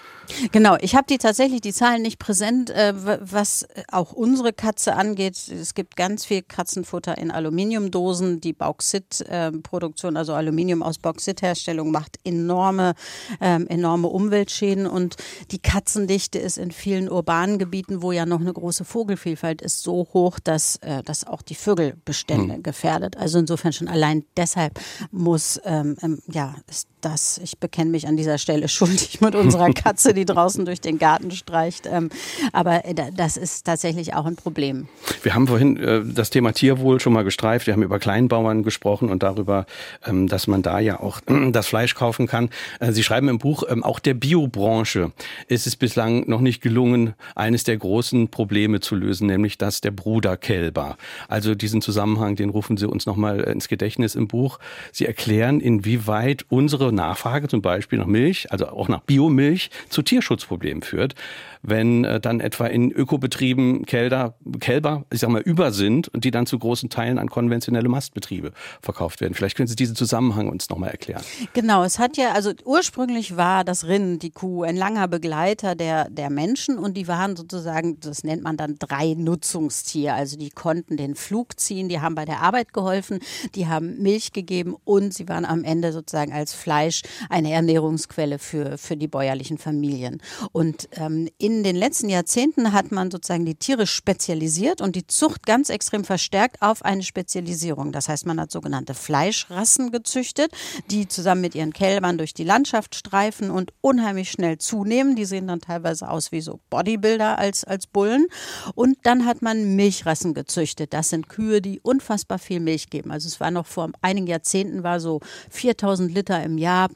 [0.53, 5.37] Genau, ich habe die tatsächlich die Zahlen nicht präsent, äh, was auch unsere Katze angeht.
[5.49, 8.41] Es gibt ganz viel Katzenfutter in Aluminiumdosen.
[8.41, 12.95] Die Bauxitproduktion, also Aluminium aus Bauxitherstellung, macht enorme,
[13.41, 15.17] ähm, enorme Umweltschäden und
[15.51, 20.07] die Katzendichte ist in vielen urbanen Gebieten, wo ja noch eine große Vogelvielfalt ist, so
[20.13, 22.63] hoch, dass äh, das auch die Vögelbestände hm.
[22.63, 23.17] gefährdet.
[23.17, 28.17] Also insofern schon allein deshalb muss ähm, ähm, ja ist das, ich bekenne mich an
[28.17, 31.87] dieser Stelle schuldig mit unserer Katze, die draußen durch den Garten streicht.
[31.87, 32.11] Ähm,
[32.53, 34.89] aber äh, das ist tatsächlich auch ein Problem.
[35.23, 37.67] Wir haben vorhin äh, das Thema Tierwohl schon mal gestreift.
[37.67, 39.67] Wir haben über Kleinbauern gesprochen und darüber,
[40.07, 41.21] ähm, dass man da ja auch
[41.53, 42.51] das Fleisch kaufen kann.
[42.79, 45.13] Äh, Sie schreiben im Buch, ähm, auch der Biobranche
[45.49, 49.91] ist es bislang noch nicht gelungen, eines der großen Probleme zu lösen, nämlich das der
[49.91, 50.97] Bruderkälber.
[51.29, 54.59] Also diesen Zusammenhang, den rufen Sie uns nochmal ins Gedächtnis im Buch.
[54.93, 60.83] Sie erklären, inwieweit unsere Nachfrage zum Beispiel nach Milch, also auch nach Biomilch, zu Tierschutzproblemen
[60.83, 61.15] führt
[61.63, 66.31] wenn äh, dann etwa in Ökobetrieben Kälber, Kälber, ich sag mal, über sind und die
[66.31, 69.35] dann zu großen Teilen an konventionelle Mastbetriebe verkauft werden.
[69.35, 71.23] Vielleicht können Sie diesen Zusammenhang uns nochmal erklären.
[71.53, 76.09] Genau, es hat ja, also ursprünglich war das Rind, die Kuh, ein langer Begleiter der,
[76.11, 80.15] der Menschen und die waren sozusagen, das nennt man dann drei Nutzungstier.
[80.15, 83.21] Also die konnten den Flug ziehen, die haben bei der Arbeit geholfen,
[83.55, 88.79] die haben Milch gegeben und sie waren am Ende sozusagen als Fleisch eine Ernährungsquelle für,
[88.79, 90.23] für die bäuerlichen Familien.
[90.53, 95.07] Und ähm, in in den letzten Jahrzehnten hat man sozusagen die Tiere spezialisiert und die
[95.07, 97.91] Zucht ganz extrem verstärkt auf eine Spezialisierung.
[97.91, 100.53] Das heißt, man hat sogenannte Fleischrassen gezüchtet,
[100.91, 105.17] die zusammen mit ihren Kälbern durch die Landschaft streifen und unheimlich schnell zunehmen.
[105.17, 108.29] Die sehen dann teilweise aus wie so Bodybuilder als, als Bullen.
[108.77, 110.93] Und dann hat man Milchrassen gezüchtet.
[110.93, 113.11] Das sind Kühe, die unfassbar viel Milch geben.
[113.11, 116.91] Also es war noch vor einigen Jahrzehnten war so 4000 Liter im Jahr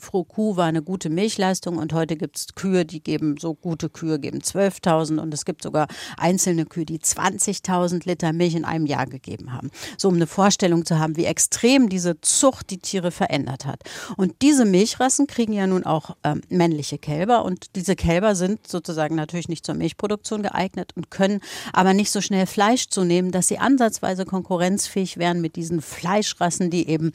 [0.00, 3.90] pro Kuh war eine gute Milchleistung und heute gibt es Kühe, die geben so gute
[3.90, 8.86] Kühe geben 12.000 und es gibt sogar einzelne Kühe, die 20.000 Liter Milch in einem
[8.86, 9.70] Jahr gegeben haben.
[9.98, 13.82] So um eine Vorstellung zu haben, wie extrem diese Zucht die Tiere verändert hat.
[14.16, 19.14] Und diese Milchrassen kriegen ja nun auch ähm, männliche Kälber und diese Kälber sind sozusagen
[19.16, 21.40] natürlich nicht zur Milchproduktion geeignet und können
[21.72, 26.88] aber nicht so schnell Fleisch zunehmen, dass sie ansatzweise konkurrenzfähig wären mit diesen Fleischrassen, die
[26.88, 27.12] eben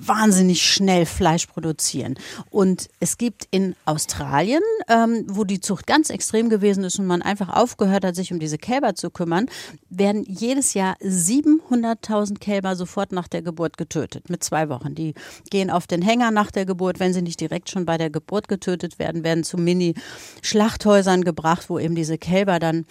[0.00, 2.18] wahnsinnig schnell Fleisch produzieren.
[2.50, 7.22] Und es gibt in Australien, ähm, wo die Zucht ganz extrem gewesen ist und man
[7.22, 9.46] einfach aufgehört hat, sich um diese Kälber zu kümmern,
[9.88, 14.94] werden jedes Jahr 700.000 Kälber sofort nach der Geburt getötet, mit zwei Wochen.
[14.94, 15.14] Die
[15.50, 17.00] gehen auf den Hänger nach der Geburt.
[17.00, 21.78] Wenn sie nicht direkt schon bei der Geburt getötet werden, werden zu Mini-Schlachthäusern gebracht, wo
[21.78, 22.84] eben diese Kälber dann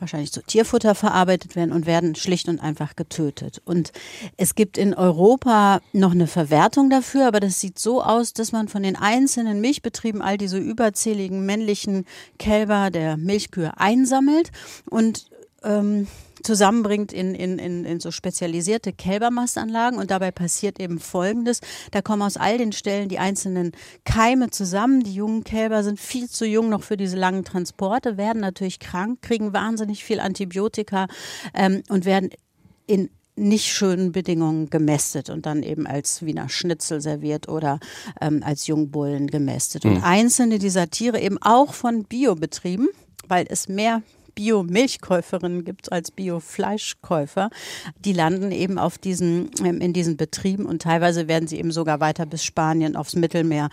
[0.00, 3.62] wahrscheinlich zu Tierfutter verarbeitet werden und werden schlicht und einfach getötet.
[3.64, 3.92] Und
[4.36, 8.68] es gibt in Europa noch eine Verwertung dafür, aber das sieht so aus, dass man
[8.68, 12.04] von den einzelnen Milchbetrieben all diese überzähligen männlichen
[12.38, 14.50] Kälber der Milchkühe einsammelt
[14.90, 15.26] und
[15.62, 16.06] ähm,
[16.42, 19.98] zusammenbringt in, in, in, in so spezialisierte Kälbermastanlagen.
[19.98, 21.60] Und dabei passiert eben Folgendes.
[21.90, 23.72] Da kommen aus all den Stellen die einzelnen
[24.04, 25.02] Keime zusammen.
[25.02, 29.22] Die jungen Kälber sind viel zu jung noch für diese langen Transporte, werden natürlich krank,
[29.22, 31.08] kriegen wahnsinnig viel Antibiotika
[31.54, 32.30] ähm, und werden
[32.86, 37.80] in nicht schönen Bedingungen gemästet und dann eben als Wiener Schnitzel serviert oder
[38.20, 39.84] ähm, als Jungbullen gemästet.
[39.84, 40.04] Und mhm.
[40.04, 42.88] einzelne dieser Tiere eben auch von Biobetrieben,
[43.28, 44.02] weil es mehr
[44.36, 47.50] Bio-Milchkäuferinnen gibt als Bio-Fleischkäufer.
[48.04, 51.98] Die landen eben auf diesen, ähm, in diesen Betrieben und teilweise werden sie eben sogar
[51.98, 53.70] weiter bis Spanien aufs Mittelmeer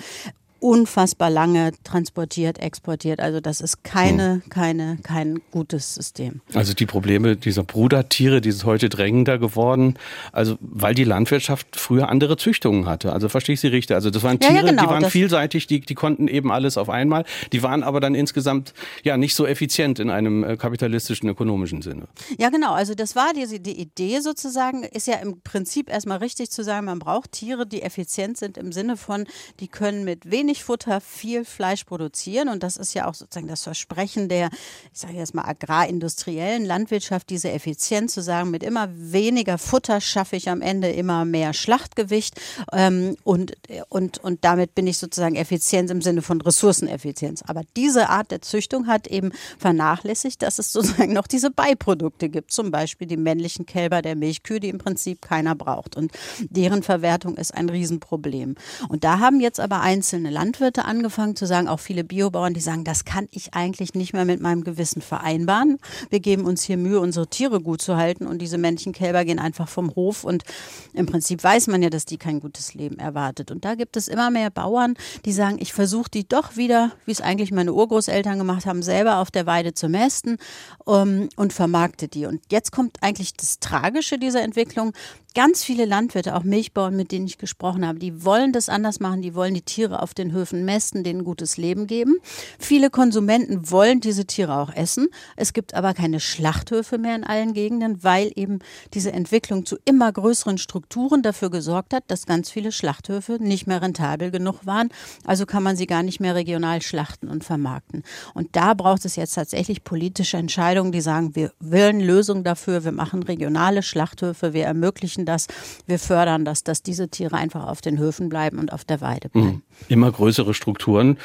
[0.64, 3.20] unfassbar lange transportiert, exportiert.
[3.20, 4.50] Also das ist keine, hm.
[4.50, 6.40] keine, kein gutes System.
[6.54, 9.96] Also die Probleme dieser Brudertiere, die sind heute drängender geworden.
[10.32, 13.12] Also weil die Landwirtschaft früher andere Züchtungen hatte.
[13.12, 13.96] Also verstehe ich Sie richtig.
[13.96, 16.78] Also das waren Tiere, ja, ja, genau, die waren vielseitig, die, die konnten eben alles
[16.78, 17.26] auf einmal.
[17.52, 18.74] Die waren aber dann insgesamt
[19.04, 22.08] ja nicht so effizient in einem äh, kapitalistischen ökonomischen Sinne.
[22.38, 22.72] Ja, genau.
[22.72, 26.86] Also das war die, die Idee sozusagen, ist ja im Prinzip erstmal richtig zu sagen,
[26.86, 29.26] man braucht Tiere, die effizient sind im Sinne von,
[29.60, 32.48] die können mit wenig wenig Futter viel Fleisch produzieren.
[32.48, 34.50] Und das ist ja auch sozusagen das Versprechen der,
[34.94, 40.36] ich sage jetzt mal, agrarindustriellen Landwirtschaft, diese Effizienz zu sagen, mit immer weniger Futter schaffe
[40.36, 42.40] ich am Ende immer mehr Schlachtgewicht.
[42.72, 43.54] Ähm, und,
[43.90, 47.42] und, und damit bin ich sozusagen Effizienz im Sinne von Ressourceneffizienz.
[47.48, 52.52] Aber diese Art der Züchtung hat eben vernachlässigt, dass es sozusagen noch diese Beiprodukte gibt.
[52.52, 55.98] Zum Beispiel die männlichen Kälber der Milchkühe, die im Prinzip keiner braucht.
[55.98, 58.56] Und deren Verwertung ist ein Riesenproblem.
[58.90, 62.60] Und da haben jetzt aber einzelne Landwirte Landwirte angefangen zu sagen, auch viele Biobauern, die
[62.60, 65.78] sagen, das kann ich eigentlich nicht mehr mit meinem Gewissen vereinbaren.
[66.10, 69.70] Wir geben uns hier Mühe, unsere Tiere gut zu halten und diese Männchenkälber gehen einfach
[69.70, 70.44] vom Hof und
[70.92, 73.52] im Prinzip weiß man ja, dass die kein gutes Leben erwartet.
[73.52, 77.14] Und da gibt es immer mehr Bauern, die sagen, ich versuche die doch wieder, wie
[77.14, 80.40] es eigentlich meine Urgroßeltern gemacht haben, selber auf der Weide zu mästen
[80.84, 82.26] um, und vermarkte die.
[82.26, 84.92] Und jetzt kommt eigentlich das Tragische dieser Entwicklung
[85.34, 89.22] ganz viele Landwirte, auch Milchbauern, mit denen ich gesprochen habe, die wollen das anders machen,
[89.22, 92.18] die wollen die Tiere auf den Höfen mästen, denen gutes Leben geben.
[92.60, 95.08] Viele Konsumenten wollen diese Tiere auch essen.
[95.36, 98.60] Es gibt aber keine Schlachthöfe mehr in allen Gegenden, weil eben
[98.94, 103.82] diese Entwicklung zu immer größeren Strukturen dafür gesorgt hat, dass ganz viele Schlachthöfe nicht mehr
[103.82, 104.90] rentabel genug waren.
[105.26, 108.04] Also kann man sie gar nicht mehr regional schlachten und vermarkten.
[108.34, 112.92] Und da braucht es jetzt tatsächlich politische Entscheidungen, die sagen, wir wollen Lösungen dafür, wir
[112.92, 115.48] machen regionale Schlachthöfe, wir ermöglichen ermöglichen das,
[115.88, 119.30] wir fördern das, dass diese Tiere einfach auf den Höfen bleiben und auf der Weide
[119.30, 119.48] bleiben.
[119.48, 119.62] Mhm.
[119.90, 121.18] Immer größere Strukturen,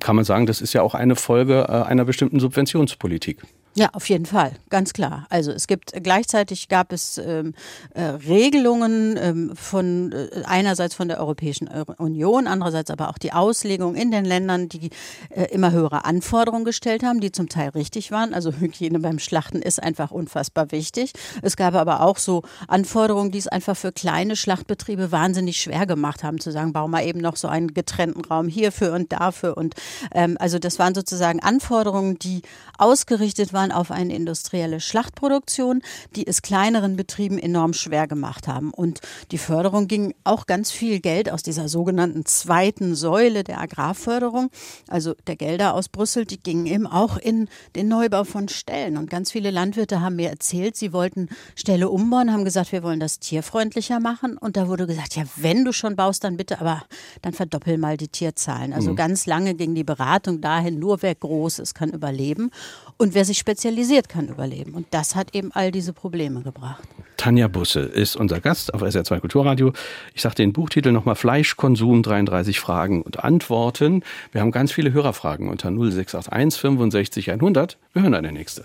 [0.00, 3.42] kann man sagen, das ist ja auch eine Folge äh, einer bestimmten Subventionspolitik.
[3.76, 5.26] Ja, auf jeden Fall, ganz klar.
[5.30, 7.54] Also es gibt gleichzeitig gab es ähm,
[7.92, 11.66] äh, Regelungen ähm, von äh, einerseits von der Europäischen
[11.98, 14.90] Union, andererseits aber auch die Auslegung in den Ländern, die
[15.30, 18.32] äh, immer höhere Anforderungen gestellt haben, die zum Teil richtig waren.
[18.32, 21.12] Also Hygiene beim Schlachten ist einfach unfassbar wichtig.
[21.42, 26.22] Es gab aber auch so Anforderungen, die es einfach für kleine Schlachtbetriebe wahnsinnig schwer gemacht
[26.22, 29.56] haben, zu sagen, bau mal eben noch so einen getrennten Raum hierfür und dafür.
[29.56, 29.74] Und
[30.12, 32.42] ähm, also das waren sozusagen Anforderungen, die
[32.78, 35.80] ausgerichtet waren waren auf eine industrielle Schlachtproduktion,
[36.16, 38.74] die es kleineren Betrieben enorm schwer gemacht haben.
[38.74, 39.00] Und
[39.30, 44.50] die Förderung ging auch ganz viel Geld aus dieser sogenannten zweiten Säule der Agrarförderung,
[44.88, 48.98] also der Gelder aus Brüssel, die gingen eben auch in den Neubau von Ställen.
[48.98, 53.00] Und ganz viele Landwirte haben mir erzählt, sie wollten Ställe umbauen, haben gesagt, wir wollen
[53.00, 54.36] das tierfreundlicher machen.
[54.36, 56.82] Und da wurde gesagt, ja, wenn du schon baust, dann bitte, aber
[57.22, 58.74] dann verdoppel mal die Tierzahlen.
[58.74, 58.96] Also mhm.
[58.96, 62.50] ganz lange ging die Beratung dahin, nur wer groß ist, kann überleben.
[62.98, 64.74] Und wer sich spezialisiert, kann überleben.
[64.74, 66.82] Und das hat eben all diese Probleme gebracht.
[67.16, 69.72] Tanja Busse ist unser Gast auf SR2 Kulturradio.
[70.12, 74.02] Ich sage den Buchtitel nochmal Fleischkonsum, 33 Fragen und Antworten.
[74.32, 77.78] Wir haben ganz viele Hörerfragen unter 0681 65 100.
[77.92, 78.64] Wir hören eine nächste.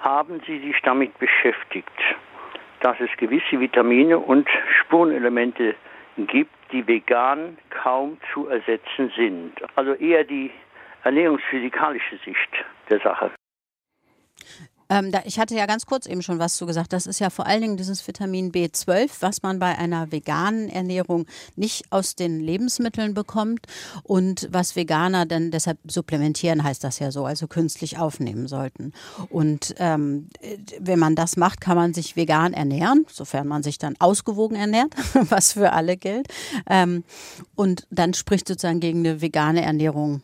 [0.00, 1.88] Haben Sie sich damit beschäftigt,
[2.82, 4.46] dass es gewisse Vitamine und
[4.78, 5.74] Spurenelemente
[6.18, 9.52] gibt, die vegan kaum zu ersetzen sind?
[9.74, 10.50] Also eher die
[11.02, 12.52] ernährungsphysikalische Sicht
[12.90, 13.30] der Sache.
[14.88, 16.92] Ähm, da, ich hatte ja ganz kurz eben schon was zu gesagt.
[16.92, 21.26] Das ist ja vor allen Dingen dieses Vitamin B12, was man bei einer veganen Ernährung
[21.56, 23.66] nicht aus den Lebensmitteln bekommt
[24.02, 28.92] und was Veganer dann deshalb supplementieren, heißt das ja so, also künstlich aufnehmen sollten.
[29.30, 30.28] Und ähm,
[30.78, 34.94] wenn man das macht, kann man sich vegan ernähren, sofern man sich dann ausgewogen ernährt,
[35.28, 36.28] was für alle gilt.
[36.68, 37.04] Ähm,
[37.54, 40.22] und dann spricht sozusagen gegen eine vegane Ernährung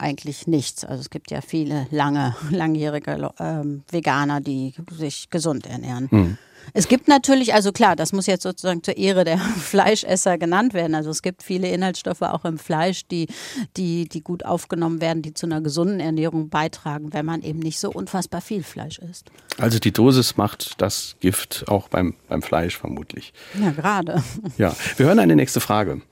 [0.00, 0.84] eigentlich nichts.
[0.84, 6.08] Also es gibt ja viele lange, langjährige ähm, Veganer, die sich gesund ernähren.
[6.10, 6.38] Mhm.
[6.72, 10.94] Es gibt natürlich, also klar, das muss jetzt sozusagen zur Ehre der Fleischesser genannt werden.
[10.94, 13.28] Also es gibt viele Inhaltsstoffe auch im Fleisch, die,
[13.76, 17.78] die, die gut aufgenommen werden, die zu einer gesunden Ernährung beitragen, wenn man eben nicht
[17.78, 19.30] so unfassbar viel Fleisch isst.
[19.58, 23.32] Also die Dosis macht das Gift auch beim, beim Fleisch vermutlich.
[23.60, 24.22] Ja, gerade.
[24.58, 26.02] Ja, wir hören eine nächste Frage.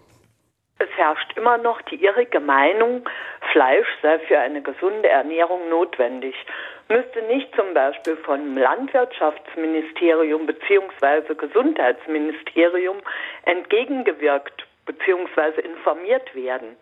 [0.81, 3.09] Es herrscht immer noch die irrige Meinung,
[3.51, 6.35] Fleisch sei für eine gesunde Ernährung notwendig.
[6.89, 11.35] Müsste nicht zum Beispiel vom Landwirtschaftsministerium bzw.
[11.35, 12.99] Gesundheitsministerium
[13.45, 15.61] entgegengewirkt bzw.
[15.63, 16.77] informiert werden?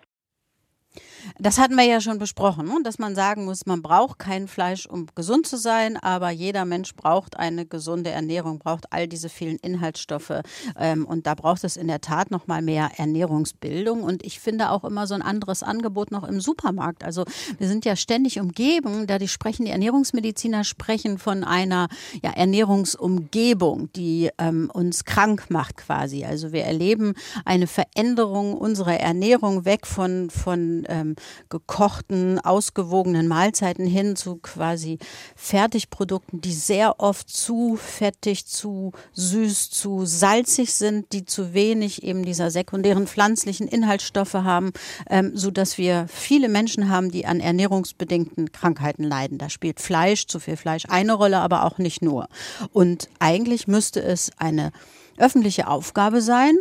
[1.38, 2.78] Das hatten wir ja schon besprochen, ne?
[2.84, 6.94] dass man sagen muss, man braucht kein Fleisch, um gesund zu sein, aber jeder Mensch
[6.94, 10.40] braucht eine gesunde Ernährung, braucht all diese vielen Inhaltsstoffe
[10.78, 14.70] ähm, und da braucht es in der Tat noch mal mehr Ernährungsbildung und ich finde
[14.70, 17.04] auch immer so ein anderes Angebot noch im Supermarkt.
[17.04, 17.24] Also
[17.58, 21.88] wir sind ja ständig umgeben, da die sprechen die Ernährungsmediziner sprechen von einer
[22.22, 26.24] ja, Ernährungsumgebung, die ähm, uns krank macht quasi.
[26.24, 31.15] Also wir erleben eine Veränderung unserer Ernährung weg von von ähm,
[31.48, 34.98] gekochten, ausgewogenen Mahlzeiten hin zu quasi
[35.34, 42.24] Fertigprodukten, die sehr oft zu fettig, zu süß, zu salzig sind, die zu wenig eben
[42.24, 44.72] dieser sekundären pflanzlichen Inhaltsstoffe haben,
[45.08, 49.38] ähm, so dass wir viele Menschen haben, die an ernährungsbedingten Krankheiten leiden.
[49.38, 52.28] Da spielt Fleisch, zu viel Fleisch eine Rolle, aber auch nicht nur.
[52.72, 54.72] Und eigentlich müsste es eine
[55.18, 56.56] öffentliche Aufgabe sein,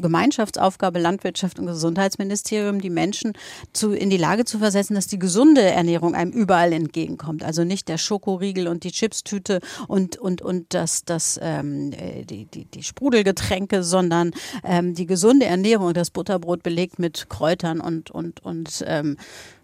[0.00, 3.32] Gemeinschaftsaufgabe Landwirtschaft und Gesundheitsministerium, die Menschen
[3.72, 7.42] zu, in die Lage zu versetzen, dass die gesunde Ernährung einem überall entgegenkommt.
[7.42, 12.46] Also nicht der Schokoriegel und die Chipstüte und, und, und das, das, ähm, äh, die,
[12.46, 14.32] die, die Sprudelgetränke, sondern
[14.64, 19.57] ähm, die gesunde Ernährung, das Butterbrot belegt mit Kräutern und, und, und ähm, äh,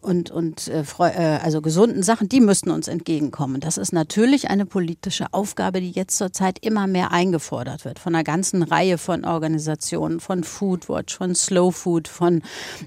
[0.00, 3.60] und, und äh, äh, also gesunden Sachen, die müssten uns entgegenkommen.
[3.60, 8.24] Das ist natürlich eine politische Aufgabe, die jetzt zurzeit immer mehr eingefordert wird von einer
[8.24, 12.42] ganzen Reihe von Organisationen, von Foodwatch, von Slow Food, von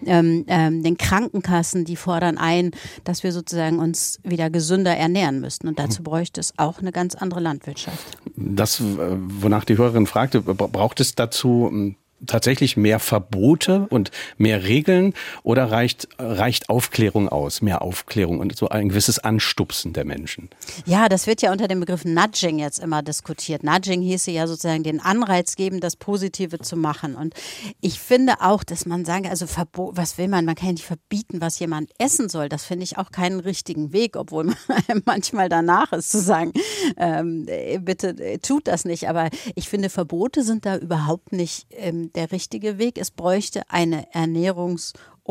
[0.06, 2.72] ähm, ähm, den Krankenkassen, die fordern ein,
[3.04, 5.68] dass wir sozusagen uns wieder gesünder ernähren müssten.
[5.68, 8.18] Und dazu bräuchte es auch eine ganz andere Landwirtschaft.
[8.36, 11.96] Das, wonach die Hörerin fragte, braucht es dazu
[12.28, 18.70] tatsächlich mehr Verbote und mehr Regeln oder reicht, reicht Aufklärung aus, mehr Aufklärung und so
[18.70, 20.50] ein gewisses Anstupsen der Menschen?
[20.86, 23.64] Ja, das wird ja unter dem Begriff Nudging jetzt immer diskutiert.
[23.64, 27.16] Nudging hieße ja sozusagen den Anreiz geben, das Positive zu machen.
[27.16, 27.34] Und
[27.82, 30.46] ich finde auch, dass man sagen, also Verbot, was will man?
[30.46, 32.50] Man kann ja nicht verbieten, was jemand essen soll.
[32.50, 34.56] Das finde ich auch keinen richtigen Weg, obwohl man
[35.06, 36.54] manchmal danach ist zu sagen,
[36.98, 37.48] ähm,
[37.82, 39.10] bitte tut das nicht.
[39.10, 42.98] Aber ich finde, Verbote sind da überhaupt nicht ähm, der richtige Weg.
[42.98, 44.08] Es bräuchte eine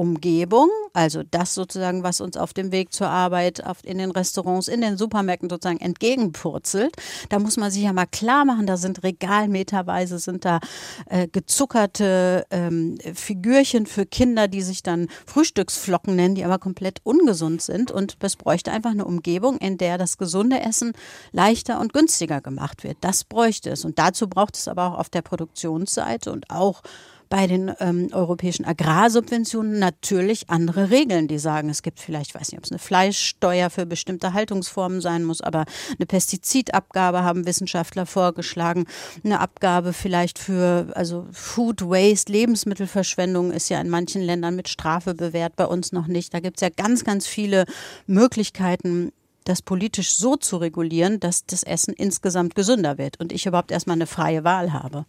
[0.01, 4.81] Ernährungsumgebung, also das sozusagen, was uns auf dem Weg zur Arbeit, in den Restaurants, in
[4.81, 6.95] den Supermärkten sozusagen entgegenpurzelt.
[7.29, 10.61] Da muss man sich ja mal klar machen, da sind Regalmeterweise, sind da
[11.07, 17.63] äh, gezuckerte ähm, Figürchen für Kinder, die sich dann Frühstücksflocken nennen, die aber komplett ungesund
[17.63, 17.91] sind.
[17.91, 20.93] Und es bräuchte einfach eine Umgebung, in der das gesunde Essen
[21.33, 22.99] leichter und günstiger gemacht wird.
[23.01, 23.85] Das bräuchte es.
[23.85, 26.83] Und dazu braucht es aber auch auf der Produktionsseite und auch
[27.31, 32.51] bei den ähm, europäischen Agrarsubventionen natürlich andere Regeln, die sagen, es gibt vielleicht, ich weiß
[32.51, 35.65] nicht, ob es eine Fleischsteuer für bestimmte Haltungsformen sein muss, aber
[35.97, 38.87] eine Pestizidabgabe haben Wissenschaftler vorgeschlagen,
[39.25, 45.15] eine Abgabe vielleicht für, also Food Waste, Lebensmittelverschwendung ist ja in manchen Ländern mit Strafe
[45.15, 46.35] bewährt, bei uns noch nicht.
[46.35, 47.65] Da gibt es ja ganz, ganz viele
[48.09, 49.13] Möglichkeiten,
[49.45, 53.95] das politisch so zu regulieren, dass das Essen insgesamt gesünder wird und ich überhaupt erstmal
[53.95, 55.07] eine freie Wahl habe.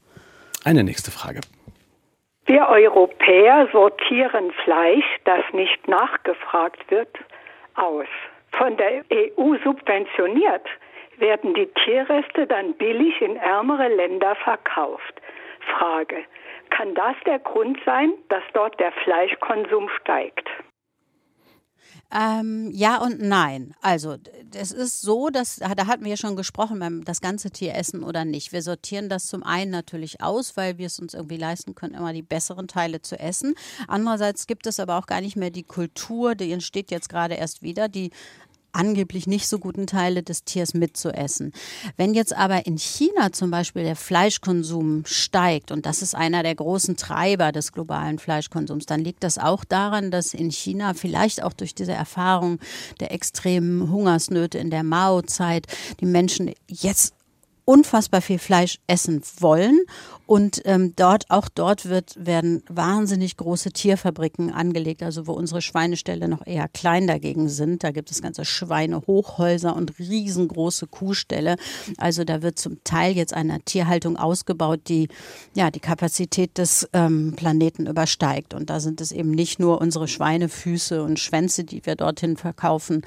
[0.63, 1.41] Eine nächste Frage.
[2.51, 7.07] Wir Europäer sortieren Fleisch, das nicht nachgefragt wird,
[7.75, 8.07] aus.
[8.51, 10.67] Von der EU subventioniert
[11.15, 15.21] werden die Tierreste dann billig in ärmere Länder verkauft.
[15.77, 16.25] Frage,
[16.71, 20.49] kann das der Grund sein, dass dort der Fleischkonsum steigt?
[22.13, 23.73] Ähm, ja und nein.
[23.81, 24.17] Also
[24.53, 28.03] es ist so, dass da hatten wir ja schon gesprochen beim das ganze Tier essen
[28.03, 28.51] oder nicht.
[28.51, 32.11] Wir sortieren das zum einen natürlich aus, weil wir es uns irgendwie leisten können, immer
[32.11, 33.55] die besseren Teile zu essen.
[33.87, 37.61] Andererseits gibt es aber auch gar nicht mehr die Kultur, die entsteht jetzt gerade erst
[37.61, 38.11] wieder, die
[38.73, 41.53] angeblich nicht so guten Teile des Tiers mitzuessen.
[41.97, 46.55] Wenn jetzt aber in China zum Beispiel der Fleischkonsum steigt, und das ist einer der
[46.55, 51.53] großen Treiber des globalen Fleischkonsums, dann liegt das auch daran, dass in China vielleicht auch
[51.53, 52.59] durch diese Erfahrung
[52.99, 55.67] der extremen Hungersnöte in der Mao-Zeit
[55.99, 57.13] die Menschen jetzt
[57.71, 59.79] unfassbar viel Fleisch essen wollen
[60.31, 66.27] und ähm, dort, auch dort wird, werden wahnsinnig große Tierfabriken angelegt, also wo unsere Schweineställe
[66.27, 67.83] noch eher klein dagegen sind.
[67.83, 71.55] Da gibt es ganze Schweinehochhäuser und riesengroße Kuhställe.
[71.97, 75.07] Also da wird zum Teil jetzt eine Tierhaltung ausgebaut, die
[75.53, 78.53] ja die Kapazität des ähm, Planeten übersteigt.
[78.53, 83.01] Und da sind es eben nicht nur unsere Schweinefüße und Schwänze, die wir dorthin verkaufen,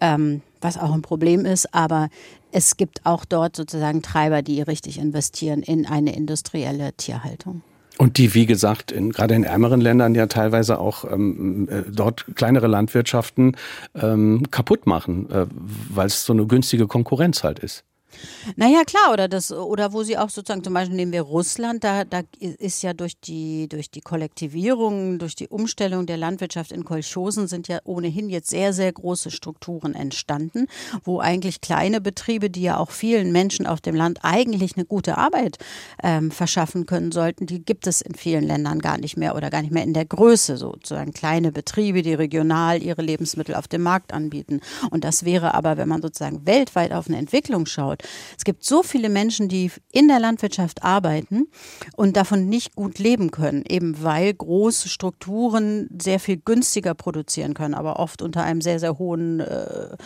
[0.00, 2.08] ähm, was auch ein Problem ist, aber
[2.52, 7.62] es gibt auch dort sozusagen Treiber, die richtig investieren in eine industrielle Tierhaltung.
[7.98, 12.26] Und die, wie gesagt, in, gerade in ärmeren Ländern ja teilweise auch ähm, äh, dort
[12.34, 13.56] kleinere Landwirtschaften
[13.94, 15.46] ähm, kaputt machen, äh,
[15.90, 17.84] weil es so eine günstige Konkurrenz halt ist.
[18.56, 22.04] Naja, klar, oder das, oder wo sie auch sozusagen, zum Beispiel nehmen wir Russland, da,
[22.04, 27.48] da ist ja durch die, durch die Kollektivierung, durch die Umstellung der Landwirtschaft in Kolchosen
[27.48, 30.66] sind ja ohnehin jetzt sehr, sehr große Strukturen entstanden,
[31.04, 35.18] wo eigentlich kleine Betriebe, die ja auch vielen Menschen auf dem Land eigentlich eine gute
[35.18, 35.58] Arbeit
[36.02, 39.62] ähm, verschaffen können sollten, die gibt es in vielen Ländern gar nicht mehr oder gar
[39.62, 44.12] nicht mehr in der Größe, sozusagen kleine Betriebe, die regional ihre Lebensmittel auf dem Markt
[44.12, 44.60] anbieten.
[44.90, 48.01] Und das wäre aber, wenn man sozusagen weltweit auf eine Entwicklung schaut,
[48.36, 51.48] es gibt so viele Menschen, die in der Landwirtschaft arbeiten
[51.96, 57.74] und davon nicht gut leben können, eben weil große Strukturen sehr viel günstiger produzieren können,
[57.74, 59.96] aber oft unter einem sehr, sehr hohen äh,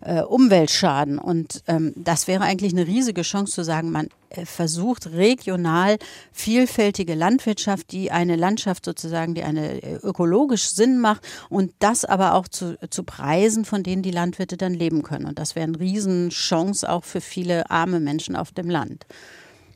[0.00, 1.18] äh, Umweltschaden.
[1.18, 5.98] Und ähm, das wäre eigentlich eine riesige Chance zu sagen, man äh, versucht regional
[6.32, 12.34] vielfältige Landwirtschaft, die eine Landschaft sozusagen, die eine äh, ökologisch Sinn macht und das aber
[12.34, 15.26] auch zu, zu Preisen, von denen die Landwirte dann leben können.
[15.26, 19.06] Und das wäre eine Riesenchance auch für viele arme Menschen auf dem Land.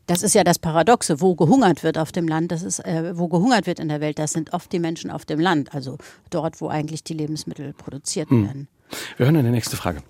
[0.06, 3.28] Das ist ja das Paradoxe, wo gehungert wird auf dem Land, das ist, äh, wo
[3.28, 5.96] gehungert wird in der Welt, das sind oft die Menschen auf dem Land, also
[6.28, 8.44] dort, wo eigentlich die Lebensmittel produziert hm.
[8.44, 8.68] werden.
[9.16, 10.02] Wir hören eine nächste Frage.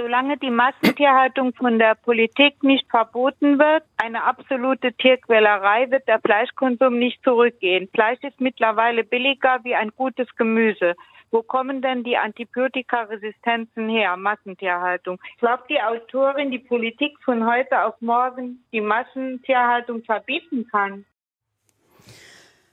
[0.00, 6.98] Solange die Massentierhaltung von der Politik nicht verboten wird, eine absolute Tierquälerei, wird der Fleischkonsum
[6.98, 7.86] nicht zurückgehen.
[7.92, 10.94] Fleisch ist mittlerweile billiger wie ein gutes Gemüse.
[11.30, 14.16] Wo kommen denn die Antibiotikaresistenzen her?
[14.16, 15.20] Massentierhaltung.
[15.38, 21.04] Glaubt die Autorin, die Politik von heute auf morgen die Massentierhaltung verbieten kann?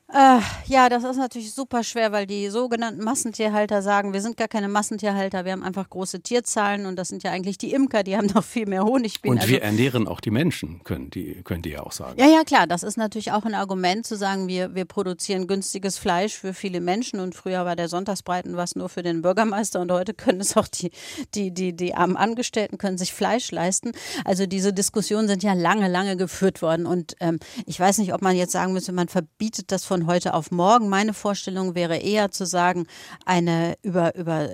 [0.09, 4.47] Äh, ja, das ist natürlich super schwer, weil die sogenannten Massentierhalter sagen, wir sind gar
[4.47, 8.15] keine Massentierhalter, wir haben einfach große Tierzahlen und das sind ja eigentlich die Imker, die
[8.15, 9.37] haben noch viel mehr Honigbienen.
[9.37, 12.17] Und also, wir ernähren auch die Menschen, können die, können die ja auch sagen.
[12.17, 15.97] Ja, ja, klar, das ist natürlich auch ein Argument zu sagen, wir, wir produzieren günstiges
[15.97, 19.91] Fleisch für viele Menschen und früher war der Sonntagsbreiten was nur für den Bürgermeister und
[19.91, 20.91] heute können es auch die,
[21.35, 23.91] die, die, die armen Angestellten können sich Fleisch leisten.
[24.23, 28.21] Also diese Diskussionen sind ja lange, lange geführt worden und ähm, ich weiß nicht, ob
[28.21, 30.89] man jetzt sagen müsste, man verbietet das von von heute auf morgen.
[30.89, 32.85] Meine Vorstellung wäre eher zu sagen,
[33.25, 34.47] eine über, über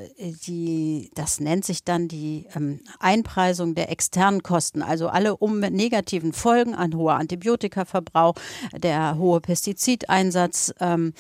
[0.48, 6.32] die, das nennt sich dann die ähm, Einpreisung der externen Kosten, also alle um negativen
[6.32, 8.36] Folgen an hoher Antibiotikaverbrauch,
[8.78, 11.14] der hohe Pestizideinsatz ähm,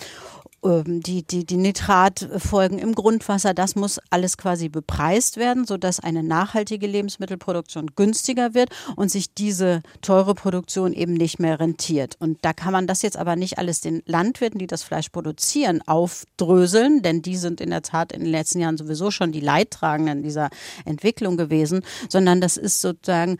[0.64, 6.88] die, die, die Nitratfolgen im Grundwasser, das muss alles quasi bepreist werden, sodass eine nachhaltige
[6.88, 12.16] Lebensmittelproduktion günstiger wird und sich diese teure Produktion eben nicht mehr rentiert.
[12.20, 15.82] Und da kann man das jetzt aber nicht alles den Landwirten, die das Fleisch produzieren,
[15.86, 20.24] aufdröseln, denn die sind in der Tat in den letzten Jahren sowieso schon die Leidtragenden
[20.24, 20.49] dieser
[20.86, 23.38] Entwicklung gewesen, sondern das ist sozusagen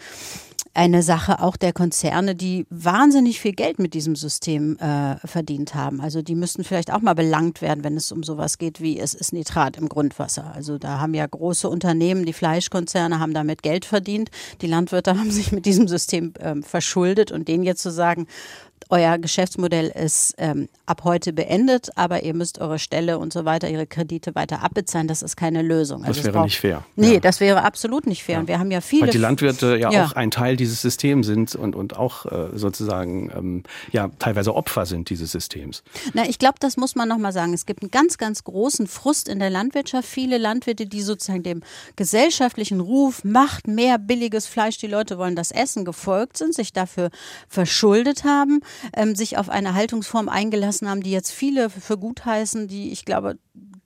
[0.76, 6.02] eine Sache auch der Konzerne, die wahnsinnig viel Geld mit diesem System äh, verdient haben.
[6.02, 9.14] Also die müssten vielleicht auch mal belangt werden, wenn es um sowas geht wie es
[9.14, 10.52] ist Nitrat im Grundwasser.
[10.54, 14.32] Also da haben ja große Unternehmen, die Fleischkonzerne haben damit Geld verdient.
[14.62, 18.26] Die Landwirte haben sich mit diesem System äh, verschuldet und denen jetzt zu sagen,
[18.90, 23.70] euer Geschäftsmodell ist ähm, ab heute beendet, aber ihr müsst eure Stelle und so weiter,
[23.70, 25.08] ihre Kredite weiter abbezahlen.
[25.08, 26.04] Das ist keine Lösung.
[26.04, 26.84] Also das wäre braucht, nicht fair.
[26.96, 27.20] Nee, ja.
[27.20, 28.36] das wäre absolut nicht fair.
[28.36, 28.40] Ja.
[28.42, 29.04] Und wir haben ja viele.
[29.04, 32.50] Weil die Landwirte ja, ja, auch ein Teil dieses Systems sind und, und auch äh,
[32.58, 35.84] sozusagen ähm, ja teilweise Opfer sind dieses Systems.
[36.14, 37.54] Na, ich glaube, das muss man nochmal sagen.
[37.54, 40.08] Es gibt einen ganz, ganz großen Frust in der Landwirtschaft.
[40.08, 41.62] Viele Landwirte, die sozusagen dem
[41.96, 47.10] gesellschaftlichen Ruf, macht mehr billiges Fleisch, die Leute wollen das essen, gefolgt sind, sich dafür
[47.48, 48.62] verschuldet haben
[48.96, 53.06] ähm, sich auf eine Haltungsform eingelassen haben, die jetzt viele für gut heißen, die ich
[53.06, 53.38] glaube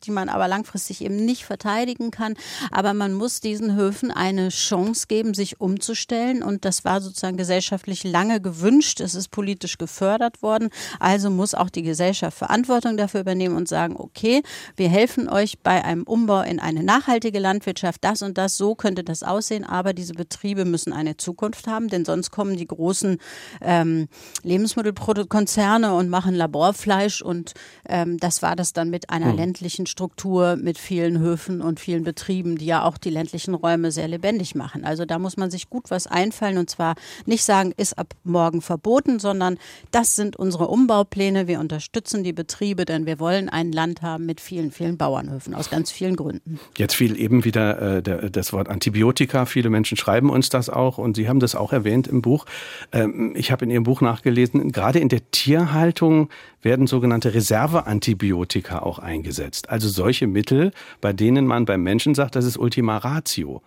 [0.07, 2.35] die man aber langfristig eben nicht verteidigen kann.
[2.71, 6.41] Aber man muss diesen Höfen eine Chance geben, sich umzustellen.
[6.41, 9.01] Und das war sozusagen gesellschaftlich lange gewünscht.
[9.01, 10.69] Es ist politisch gefördert worden.
[10.99, 14.41] Also muss auch die Gesellschaft Verantwortung dafür übernehmen und sagen, okay,
[14.77, 18.03] wir helfen euch bei einem Umbau in eine nachhaltige Landwirtschaft.
[18.03, 19.65] Das und das, so könnte das aussehen.
[19.65, 23.17] Aber diese Betriebe müssen eine Zukunft haben, denn sonst kommen die großen
[23.61, 24.07] ähm,
[24.43, 27.21] Lebensmittelkonzerne und machen Laborfleisch.
[27.21, 27.53] Und
[27.89, 29.35] ähm, das war das dann mit einer hm.
[29.35, 34.07] ländlichen Struktur mit vielen Höfen und vielen Betrieben, die ja auch die ländlichen Räume sehr
[34.07, 34.85] lebendig machen.
[34.85, 36.93] Also da muss man sich gut was einfallen und zwar
[37.25, 39.57] nicht sagen, ist ab morgen verboten, sondern
[39.89, 41.47] das sind unsere Umbaupläne.
[41.47, 45.71] Wir unterstützen die Betriebe, denn wir wollen ein Land haben mit vielen, vielen Bauernhöfen aus
[45.71, 46.59] ganz vielen Gründen.
[46.77, 49.47] Jetzt fiel eben wieder äh, der, das Wort Antibiotika.
[49.47, 52.45] Viele Menschen schreiben uns das auch und Sie haben das auch erwähnt im Buch.
[52.91, 56.29] Ähm, ich habe in Ihrem Buch nachgelesen, gerade in der Tierhaltung
[56.67, 59.69] werden sogenannte Reserveantibiotika auch eingesetzt.
[59.69, 63.61] Also solche Mittel, bei denen man beim Menschen sagt, das ist Ultima Ratio.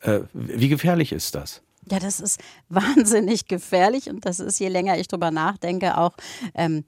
[0.00, 1.62] Äh, wie gefährlich ist das?
[1.88, 6.14] Ja, das ist wahnsinnig gefährlich und das ist, je länger ich drüber nachdenke, auch
[6.54, 6.84] ähm,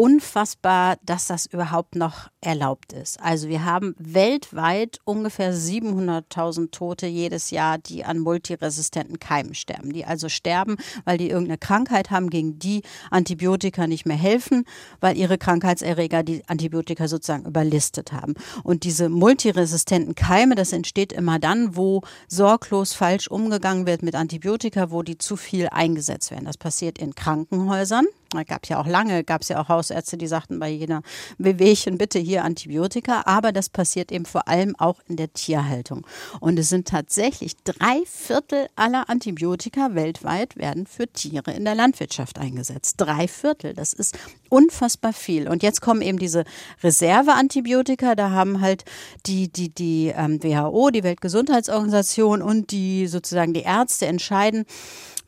[0.00, 3.20] unfassbar, dass das überhaupt noch erlaubt ist.
[3.20, 9.92] Also wir haben weltweit ungefähr 700.000 Tote jedes Jahr, die an multiresistenten Keimen sterben.
[9.92, 12.80] Die also sterben, weil die irgendeine Krankheit haben, gegen die
[13.10, 14.64] Antibiotika nicht mehr helfen,
[15.00, 18.32] weil ihre Krankheitserreger die Antibiotika sozusagen überlistet haben.
[18.64, 24.90] Und diese multiresistenten Keime, das entsteht immer dann, wo sorglos falsch umgegangen wird mit Antibiotika,
[24.90, 26.46] wo die zu viel eingesetzt werden.
[26.46, 28.06] Das passiert in Krankenhäusern.
[28.32, 31.02] Da gab es ja auch lange, gab es ja auch Hausärzte, die sagten bei jeder
[31.38, 33.22] Wehwehchen bitte hier Antibiotika.
[33.24, 36.06] Aber das passiert eben vor allem auch in der Tierhaltung.
[36.38, 42.38] Und es sind tatsächlich drei Viertel aller Antibiotika weltweit werden für Tiere in der Landwirtschaft
[42.38, 42.94] eingesetzt.
[42.98, 44.16] Drei Viertel, das ist
[44.48, 45.48] unfassbar viel.
[45.48, 46.44] Und jetzt kommen eben diese
[46.82, 48.14] Reserveantibiotika.
[48.14, 48.84] Da haben halt
[49.26, 54.66] die, die, die ähm, WHO, die Weltgesundheitsorganisation und die sozusagen die Ärzte entscheiden,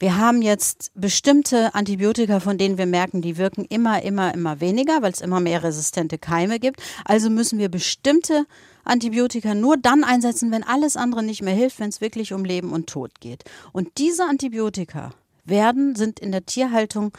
[0.03, 5.01] wir haben jetzt bestimmte Antibiotika, von denen wir merken, die wirken immer, immer, immer weniger,
[5.01, 6.83] weil es immer mehr resistente Keime gibt.
[7.05, 8.47] Also müssen wir bestimmte
[8.83, 12.73] Antibiotika nur dann einsetzen, wenn alles andere nicht mehr hilft, wenn es wirklich um Leben
[12.73, 13.45] und Tod geht.
[13.71, 15.11] Und diese Antibiotika
[15.45, 17.13] werden, sind in der Tierhaltung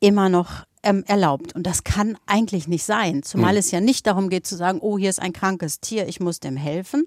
[0.00, 1.54] immer noch ähm, erlaubt.
[1.54, 3.58] Und das kann eigentlich nicht sein, zumal hm.
[3.58, 6.40] es ja nicht darum geht zu sagen, oh, hier ist ein krankes Tier, ich muss
[6.40, 7.06] dem helfen.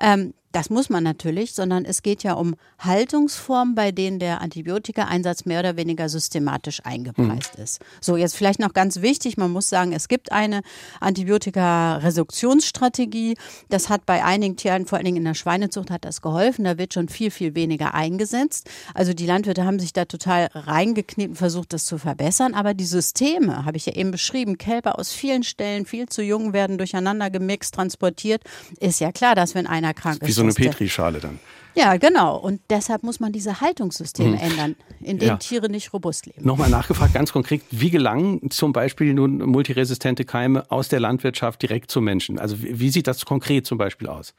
[0.00, 5.46] Ähm, das muss man natürlich, sondern es geht ja um Haltungsformen, bei denen der Antibiotikaeinsatz
[5.46, 7.64] mehr oder weniger systematisch eingepreist mhm.
[7.64, 7.80] ist.
[8.00, 10.62] So, jetzt vielleicht noch ganz wichtig, man muss sagen, es gibt eine
[11.00, 13.36] Antibiotika-Reduktionsstrategie.
[13.68, 16.64] Das hat bei einigen Tieren, vor allen Dingen in der Schweinezucht, hat das geholfen.
[16.64, 18.70] Da wird schon viel, viel weniger eingesetzt.
[18.94, 22.54] Also die Landwirte haben sich da total reingekniet und versucht, das zu verbessern.
[22.54, 26.52] Aber die Systeme, habe ich ja eben beschrieben, Kälber aus vielen Stellen viel zu jung
[26.52, 28.44] werden, durcheinander gemixt, transportiert,
[28.78, 31.38] ist ja klar, dass wenn einer krank ist, eine Petrischale dann.
[31.74, 32.36] Ja, genau.
[32.36, 34.38] Und deshalb muss man diese Haltungssysteme mhm.
[34.38, 35.36] ändern, in denen ja.
[35.36, 36.44] Tiere nicht robust leben.
[36.46, 41.90] Nochmal nachgefragt, ganz konkret, wie gelangen zum Beispiel nun multiresistente Keime aus der Landwirtschaft direkt
[41.90, 42.38] zum Menschen?
[42.38, 44.34] Also wie sieht das konkret zum Beispiel aus?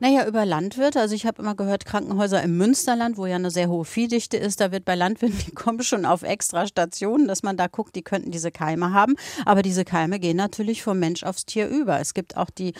[0.00, 1.00] Naja, über Landwirte.
[1.00, 4.60] Also ich habe immer gehört, Krankenhäuser im Münsterland, wo ja eine sehr hohe Viehdichte ist,
[4.60, 8.02] da wird bei Landwirten, die kommen schon auf extra Stationen, dass man da guckt, die
[8.02, 9.16] könnten diese Keime haben.
[9.44, 12.00] Aber diese Keime gehen natürlich vom Mensch aufs Tier über.
[12.00, 12.74] Es gibt auch die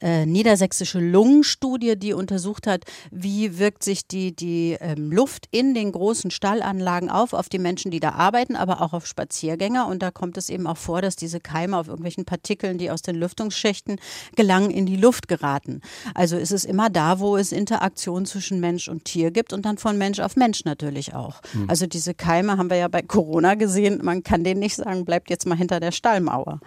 [0.00, 5.92] äh, niedersächsische Lungenstudie, die untersucht hat, wie wirkt sich die, die ähm, Luft in den
[5.92, 9.86] großen Stallanlagen auf, auf die Menschen, die da arbeiten, aber auch auf Spaziergänger.
[9.86, 13.02] Und da kommt es eben auch vor, dass diese Keime auf irgendwelchen Partikeln, die aus
[13.02, 14.00] den Lüftungsschichten
[14.36, 15.80] gelangen, in die Luft geraten.
[16.14, 19.78] Also ist es immer da, wo es Interaktion zwischen Mensch und Tier gibt und dann
[19.78, 21.40] von Mensch auf Mensch natürlich auch.
[21.54, 21.70] Mhm.
[21.70, 24.00] Also diese Keime haben wir ja bei Corona gesehen.
[24.02, 26.60] Man kann denen nicht sagen, bleibt jetzt mal hinter der Stallmauer.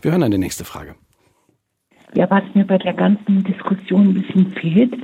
[0.00, 0.94] Wir hören eine nächste Frage.
[2.14, 4.94] Ja, was mir bei der ganzen Diskussion ein bisschen fehlt,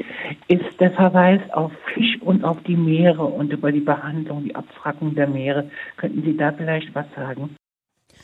[0.49, 5.15] ist der Verweis auf Fisch und auf die Meere und über die Behandlung, die Abfrackung
[5.15, 5.71] der Meere.
[5.97, 7.57] Könnten Sie da vielleicht was sagen?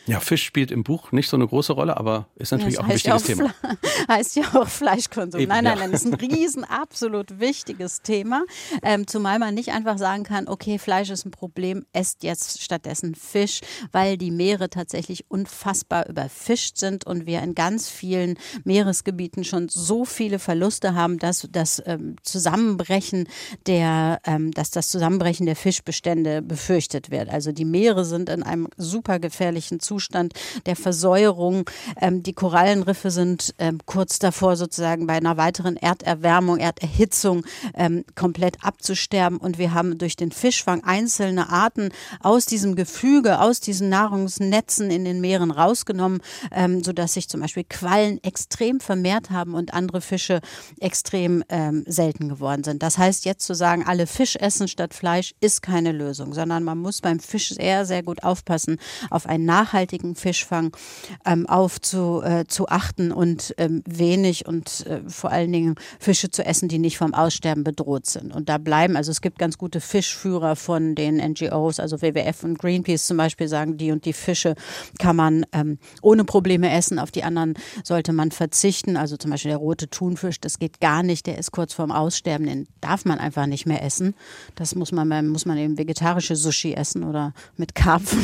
[0.06, 2.90] Ja, Fisch spielt im Buch nicht so eine große Rolle, aber ist natürlich auch ein
[2.90, 3.54] wichtiges ja auch Thema.
[4.08, 5.40] heißt ja auch Fleischkonsum.
[5.40, 8.44] Eben, nein, nein, nein, das ist ein riesen, absolut wichtiges Thema.
[8.82, 13.16] Ähm, zumal man nicht einfach sagen kann, okay, Fleisch ist ein Problem, esst jetzt stattdessen
[13.16, 19.68] Fisch, weil die Meere tatsächlich unfassbar überfischt sind und wir in ganz vielen Meeresgebieten schon
[19.68, 23.28] so viele Verluste haben, dass das ähm, Zusammenbrechen
[23.66, 27.28] der, ähm, dass das Zusammenbrechen der Fischbestände befürchtet wird.
[27.28, 30.34] Also die Meere sind in einem super gefährlichen Zustand Zustand
[30.66, 31.70] der Versäuerung.
[31.98, 38.62] Ähm, die Korallenriffe sind ähm, kurz davor, sozusagen bei einer weiteren Erderwärmung, Erderhitzung ähm, komplett
[38.62, 39.38] abzusterben.
[39.38, 41.88] Und wir haben durch den Fischfang einzelne Arten
[42.20, 46.20] aus diesem Gefüge, aus diesen Nahrungsnetzen in den Meeren rausgenommen,
[46.52, 50.40] ähm, sodass sich zum Beispiel Quallen extrem vermehrt haben und andere Fische
[50.78, 52.82] extrem ähm, selten geworden sind.
[52.82, 56.76] Das heißt, jetzt zu sagen, alle Fisch essen statt Fleisch, ist keine Lösung, sondern man
[56.76, 58.76] muss beim Fisch sehr, sehr gut aufpassen
[59.10, 60.76] auf ein nachhaltiges nachhaltigen Fischfang
[61.24, 66.30] ähm, auf zu, äh, zu achten und ähm, wenig und äh, vor allen Dingen Fische
[66.30, 68.34] zu essen, die nicht vom Aussterben bedroht sind.
[68.34, 72.58] Und da bleiben, also es gibt ganz gute Fischführer von den NGOs, also WWF und
[72.58, 74.54] Greenpeace zum Beispiel sagen, die und die Fische
[74.98, 78.96] kann man ähm, ohne Probleme essen, auf die anderen sollte man verzichten.
[78.96, 82.46] Also zum Beispiel der rote Thunfisch, das geht gar nicht, der ist kurz vorm Aussterben,
[82.46, 84.14] den darf man einfach nicht mehr essen.
[84.56, 88.18] Das muss man, muss man eben vegetarische Sushi essen oder mit Karpfen.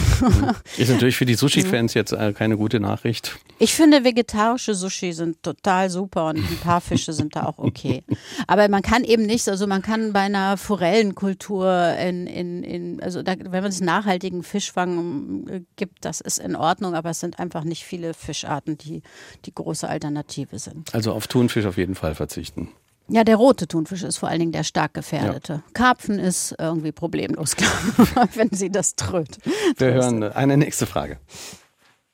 [0.76, 3.38] Ist natürlich für die Sushi-Fans jetzt äh, keine gute Nachricht.
[3.58, 8.02] Ich finde, vegetarische Sushi sind total super und ein paar Fische sind da auch okay.
[8.46, 13.22] Aber man kann eben nicht, also man kann bei einer Forellenkultur in, in, in also
[13.22, 17.38] da, wenn man es nachhaltigen Fischfang äh, gibt, das ist in Ordnung, aber es sind
[17.38, 19.02] einfach nicht viele Fischarten, die
[19.44, 20.94] die große Alternative sind.
[20.94, 22.68] Also auf Thunfisch auf jeden Fall verzichten.
[23.12, 25.52] Ja, der rote Thunfisch ist vor allen Dingen der stark gefährdete.
[25.52, 25.62] Ja.
[25.74, 29.38] Karpfen ist irgendwie problemlos, klar, wenn sie das tröt.
[29.76, 31.18] Wir hören eine nächste Frage.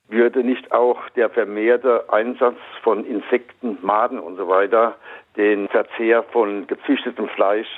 [0.08, 4.96] würde nicht auch der vermehrte Einsatz von Insekten, Maden und so weiter
[5.36, 7.68] den Verzehr von gezüchtetem Fleisch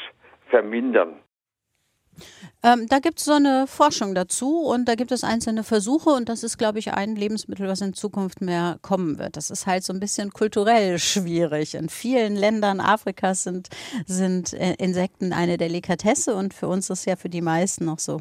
[0.48, 1.16] vermindern?
[2.62, 6.28] Ähm, da gibt es so eine Forschung dazu und da gibt es einzelne Versuche und
[6.28, 9.36] das ist, glaube ich, ein Lebensmittel, was in Zukunft mehr kommen wird.
[9.36, 11.74] Das ist halt so ein bisschen kulturell schwierig.
[11.74, 13.68] In vielen Ländern Afrikas sind,
[14.06, 18.20] sind äh, Insekten eine Delikatesse und für uns ist ja für die meisten noch so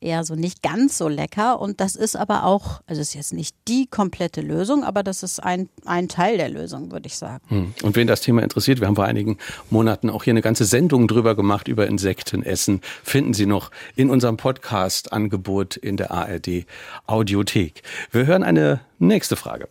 [0.00, 1.60] eher so nicht ganz so lecker.
[1.60, 5.40] Und das ist aber auch, also ist jetzt nicht die komplette Lösung, aber das ist
[5.42, 7.44] ein, ein Teil der Lösung, würde ich sagen.
[7.48, 7.74] Hm.
[7.82, 9.38] Und wen das Thema interessiert, wir haben vor einigen
[9.70, 12.80] Monaten auch hier eine ganze Sendung drüber gemacht über Insektenessen.
[13.02, 16.66] Finden Sie noch in unserem Podcast-Angebot in der ARD
[17.06, 17.82] Audiothek.
[18.12, 19.68] Wir hören eine nächste Frage.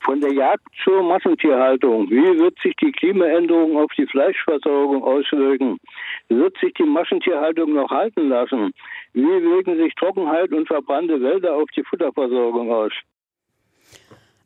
[0.00, 2.08] Von der Jagd zur Massentierhaltung.
[2.08, 5.78] Wie wird sich die Klimaänderung auf die Fleischversorgung auswirken?
[6.28, 8.72] Wird sich die Massentierhaltung noch halten lassen?
[9.12, 12.92] Wie wirken sich Trockenheit und verbrannte Wälder auf die Futterversorgung aus?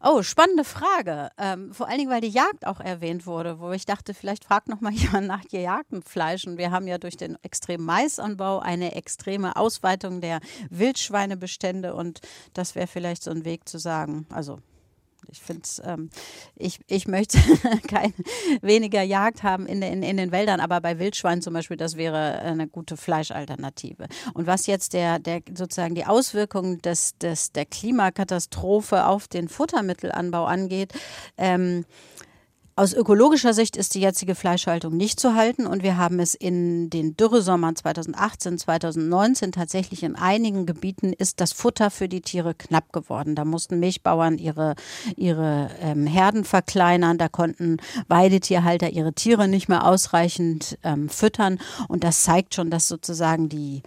[0.05, 1.31] Oh, spannende Frage.
[1.39, 4.69] Ähm, vor allen Dingen, weil die Jagd auch erwähnt wurde, wo ich dachte, vielleicht fragt
[4.69, 6.45] noch mal jemand nach gejagtem Fleisch.
[6.45, 10.41] Und wir haben ja durch den extremen Maisanbau eine extreme Ausweitung der
[10.71, 11.95] Wildschweinebestände.
[11.95, 12.21] Und
[12.53, 14.59] das wäre vielleicht so ein Weg zu sagen, also
[15.31, 16.11] ich finde ähm,
[16.57, 17.39] ich, ich möchte
[17.89, 18.13] kein,
[18.61, 22.41] weniger Jagd haben in, in, in den Wäldern, aber bei Wildschweinen zum Beispiel, das wäre
[22.41, 24.07] eine gute Fleischalternative.
[24.35, 30.45] Und was jetzt der, der sozusagen die Auswirkungen des, des, der Klimakatastrophe auf den Futtermittelanbau
[30.45, 30.93] angeht,
[31.37, 31.85] ähm,
[32.75, 36.89] aus ökologischer Sicht ist die jetzige Fleischhaltung nicht zu halten und wir haben es in
[36.89, 42.93] den Dürresommern 2018, 2019 tatsächlich in einigen Gebieten ist das Futter für die Tiere knapp
[42.93, 43.35] geworden.
[43.35, 44.75] Da mussten Milchbauern ihre,
[45.17, 47.77] ihre ähm, Herden verkleinern, da konnten
[48.09, 51.59] Weidetierhalter ihre Tiere nicht mehr ausreichend ähm, füttern
[51.89, 53.83] und das zeigt schon, dass sozusagen die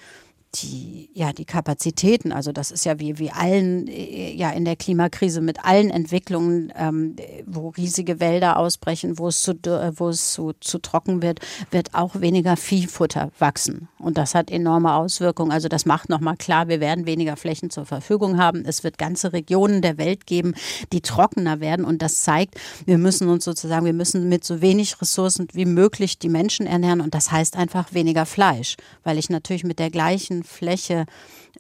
[0.62, 4.76] die, ja, die Kapazitäten, also das ist ja wie, wie allen, äh, ja, in der
[4.76, 9.53] Klimakrise mit allen Entwicklungen, ähm, wo riesige Wälder ausbrechen, wo es, zu,
[9.95, 11.39] wo es zu, zu trocken wird,
[11.72, 13.88] wird auch weniger Viehfutter wachsen.
[13.99, 15.51] Und das hat enorme Auswirkungen.
[15.51, 18.64] Also das macht nochmal klar, wir werden weniger Flächen zur Verfügung haben.
[18.66, 20.53] Es wird ganze Regionen der Welt geben,
[20.93, 21.86] die trockener werden.
[21.86, 26.20] Und das zeigt, wir müssen uns sozusagen, wir müssen mit so wenig Ressourcen wie möglich
[26.20, 27.01] die Menschen ernähren.
[27.01, 31.06] Und das heißt einfach weniger Fleisch, weil ich natürlich mit der gleichen Fläche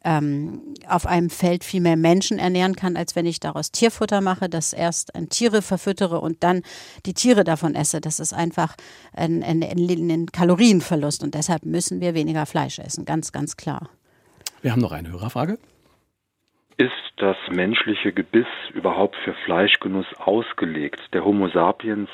[0.03, 4.49] ähm, auf einem Feld viel mehr Menschen ernähren kann, als wenn ich daraus Tierfutter mache,
[4.49, 6.61] das erst an Tiere verfüttere und dann
[7.05, 8.01] die Tiere davon esse.
[8.01, 8.75] Das ist einfach
[9.13, 13.89] ein, ein, ein Kalorienverlust und deshalb müssen wir weniger Fleisch essen, ganz, ganz klar.
[14.61, 15.57] Wir haben noch eine Hörerfrage.
[16.77, 20.99] Ist das menschliche Gebiss überhaupt für Fleischgenuss ausgelegt?
[21.13, 22.09] Der Homo sapiens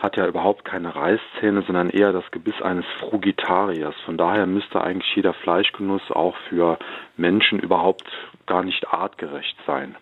[0.00, 3.94] hat ja überhaupt keine Reißzähne, sondern eher das Gebiss eines Frugitariers.
[4.04, 6.78] Von daher müsste eigentlich jeder Fleischgenuss auch für
[7.16, 8.08] Menschen überhaupt
[8.46, 9.96] gar nicht artgerecht sein.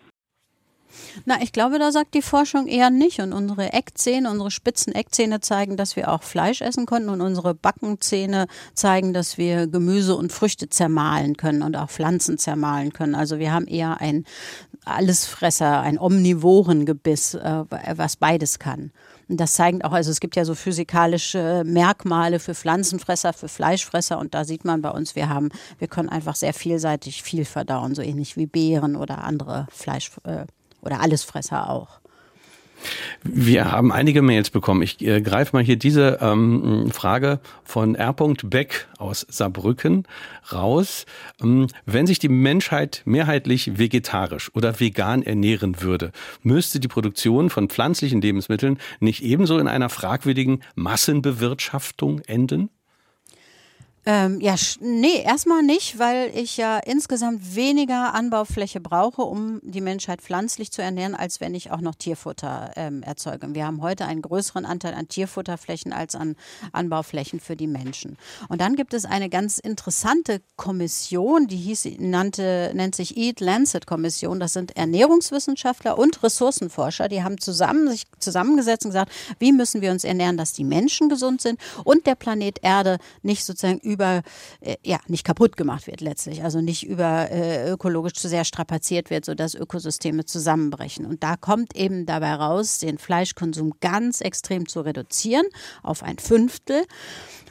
[1.25, 3.19] Na, ich glaube, da sagt die Forschung eher nicht.
[3.19, 7.09] Und unsere Eckzähne, unsere spitzen Eckzähne zeigen, dass wir auch Fleisch essen können.
[7.09, 12.91] Und unsere Backenzähne zeigen, dass wir Gemüse und Früchte zermahlen können und auch Pflanzen zermahlen
[12.91, 13.15] können.
[13.15, 14.25] Also wir haben eher ein
[14.85, 18.91] Allesfresser, ein Omnivorengebiss, äh, was beides kann.
[19.29, 24.17] Und das zeigen auch, also es gibt ja so physikalische Merkmale für Pflanzenfresser, für Fleischfresser
[24.17, 27.93] und da sieht man bei uns, wir haben, wir können einfach sehr vielseitig viel verdauen,
[27.93, 30.45] so ähnlich wie Beeren oder andere Fleisch äh,
[30.81, 31.99] oder Allesfresser auch.
[33.23, 34.81] Wir haben einige Mails bekommen.
[34.81, 38.13] Ich äh, greife mal hier diese ähm, Frage von R.
[38.13, 40.05] Beck aus Saarbrücken
[40.51, 41.05] raus.
[41.41, 46.11] Ähm, wenn sich die Menschheit mehrheitlich vegetarisch oder vegan ernähren würde,
[46.41, 52.69] müsste die Produktion von pflanzlichen Lebensmitteln nicht ebenso in einer fragwürdigen Massenbewirtschaftung enden?
[54.05, 60.21] Ähm, ja, nee, erstmal nicht, weil ich ja insgesamt weniger Anbaufläche brauche, um die Menschheit
[60.21, 63.53] pflanzlich zu ernähren, als wenn ich auch noch Tierfutter ähm, erzeuge.
[63.53, 66.35] Wir haben heute einen größeren Anteil an Tierfutterflächen als an
[66.71, 68.17] Anbauflächen für die Menschen.
[68.47, 73.85] Und dann gibt es eine ganz interessante Kommission, die hieß, nannte, nennt sich Eat Lancet
[73.85, 74.39] Kommission.
[74.39, 79.91] Das sind Ernährungswissenschaftler und Ressourcenforscher, die haben zusammen sich zusammengesetzt und gesagt, wie müssen wir
[79.91, 84.21] uns ernähren, dass die Menschen gesund sind und der Planet Erde nicht sozusagen über,
[84.61, 89.09] äh, ja, nicht kaputt gemacht wird letztlich, also nicht über äh, ökologisch zu sehr strapaziert
[89.09, 91.05] wird, sodass Ökosysteme zusammenbrechen.
[91.05, 95.45] Und da kommt eben dabei raus, den Fleischkonsum ganz extrem zu reduzieren
[95.81, 96.83] auf ein Fünftel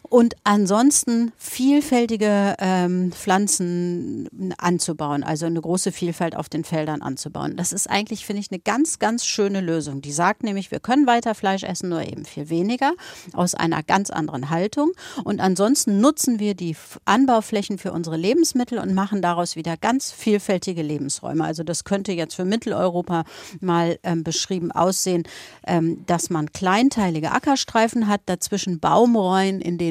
[0.02, 4.28] und ansonsten vielfältige ähm, Pflanzen
[4.58, 7.56] anzubauen, also eine große Vielfalt auf den Feldern anzubauen.
[7.56, 10.00] Das ist eigentlich, finde ich, eine ganz, ganz schöne Lösung.
[10.00, 12.92] Die sagt nämlich, wir können weiter Fleisch essen, nur eben viel weniger,
[13.34, 14.92] aus einer ganz anderen Haltung.
[15.24, 20.82] Und ansonsten nutzen wir die Anbauflächen für unsere Lebensmittel und machen daraus wieder ganz vielfältige
[20.82, 21.44] Lebensräume.
[21.44, 23.24] Also das könnte jetzt für Mitteleuropa
[23.60, 25.24] mal ähm, beschrieben aussehen,
[25.66, 29.87] ähm, dass man kleinteilige Ackerstreifen hat, dazwischen Baumräuen, in denen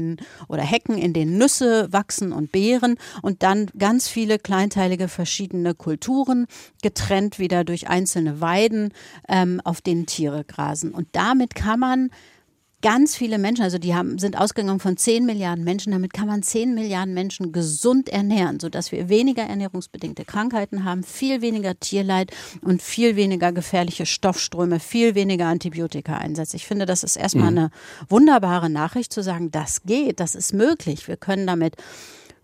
[0.48, 6.48] oder Hecken, in denen Nüsse wachsen und Beeren und dann ganz viele kleinteilige verschiedene Kulturen,
[6.82, 8.94] getrennt wieder durch einzelne Weiden,
[9.28, 10.92] ähm, auf denen Tiere grasen.
[10.92, 12.10] Und damit kann man
[12.88, 16.42] ganz viele Menschen, also die haben, sind ausgegangen von 10 Milliarden Menschen, damit kann man
[16.42, 22.32] 10 Milliarden Menschen gesund ernähren, sodass wir weniger ernährungsbedingte Krankheiten haben, viel weniger Tierleid
[22.62, 26.56] und viel weniger gefährliche Stoffströme, viel weniger Antibiotika-Einsätze.
[26.56, 27.58] Ich finde, das ist erstmal mhm.
[27.58, 27.72] eine
[28.08, 31.10] wunderbare Nachricht zu sagen, das geht, das ist möglich.
[31.10, 31.76] Wir können damit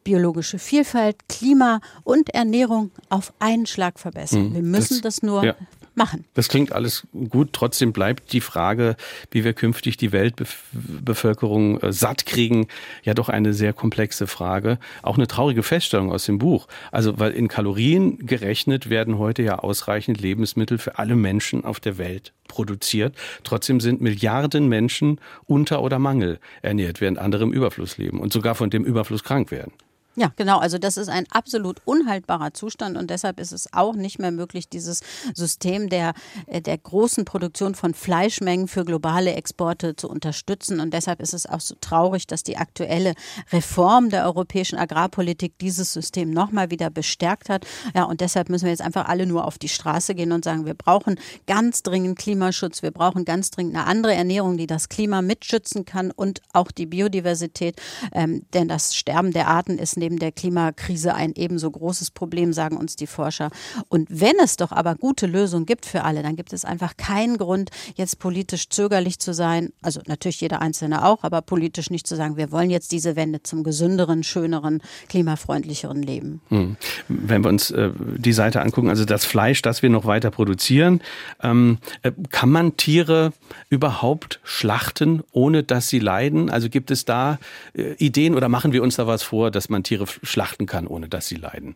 [0.03, 4.49] biologische Vielfalt, Klima und Ernährung auf einen Schlag verbessern.
[4.49, 4.55] Mhm.
[4.55, 5.55] Wir müssen das, das nur ja
[5.95, 6.25] machen.
[6.33, 7.53] Das klingt alles gut.
[7.53, 8.95] Trotzdem bleibt die Frage,
[9.31, 12.67] wie wir künftig die Weltbevölkerung äh, satt kriegen,
[13.03, 14.79] ja doch eine sehr komplexe Frage.
[15.01, 16.67] Auch eine traurige Feststellung aus dem Buch.
[16.91, 21.97] Also, weil in Kalorien gerechnet werden heute ja ausreichend Lebensmittel für alle Menschen auf der
[21.97, 23.15] Welt produziert.
[23.43, 28.55] Trotzdem sind Milliarden Menschen unter oder Mangel ernährt, während andere im Überfluss leben und sogar
[28.55, 29.73] von dem Überfluss krank werden.
[30.15, 30.59] Ja, genau.
[30.59, 34.69] Also das ist ein absolut unhaltbarer Zustand und deshalb ist es auch nicht mehr möglich,
[34.69, 35.01] dieses
[35.33, 36.13] System der,
[36.45, 40.79] äh, der großen Produktion von Fleischmengen für globale Exporte zu unterstützen.
[40.79, 43.15] Und deshalb ist es auch so traurig, dass die aktuelle
[43.51, 47.65] Reform der europäischen Agrarpolitik dieses System nochmal wieder bestärkt hat.
[47.95, 50.67] Ja, und deshalb müssen wir jetzt einfach alle nur auf die Straße gehen und sagen,
[50.67, 55.23] wir brauchen ganz dringend Klimaschutz, wir brauchen ganz dringend eine andere Ernährung, die das Klima
[55.23, 57.81] mitschützen kann und auch die Biodiversität.
[58.11, 62.75] Ähm, denn das Sterben der Arten ist neben der Klimakrise ein ebenso großes Problem, sagen
[62.75, 63.51] uns die Forscher.
[63.87, 67.37] Und wenn es doch aber gute Lösungen gibt für alle, dann gibt es einfach keinen
[67.37, 69.71] Grund, jetzt politisch zögerlich zu sein.
[69.81, 73.43] Also natürlich jeder Einzelne auch, aber politisch nicht zu sagen, wir wollen jetzt diese Wende
[73.43, 76.41] zum gesünderen, schöneren, klimafreundlicheren Leben.
[76.49, 76.75] Hm.
[77.07, 80.99] Wenn wir uns äh, die Seite angucken, also das Fleisch, das wir noch weiter produzieren,
[81.41, 83.31] ähm, äh, kann man Tiere
[83.69, 86.49] überhaupt schlachten, ohne dass sie leiden?
[86.49, 87.39] Also gibt es da
[87.73, 90.87] äh, Ideen oder machen wir uns da was vor, dass man Tiere Tiere schlachten kann,
[90.87, 91.75] ohne dass sie leiden.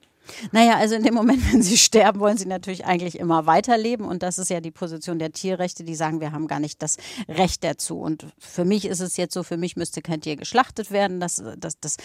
[0.51, 4.05] Naja, also in dem Moment, wenn sie sterben, wollen sie natürlich eigentlich immer weiterleben.
[4.05, 6.97] Und das ist ja die Position der Tierrechte, die sagen, wir haben gar nicht das
[7.29, 7.99] Recht dazu.
[7.99, 11.19] Und für mich ist es jetzt so, für mich müsste kein Tier geschlachtet werden.
[11.19, 11.97] Das, das, das,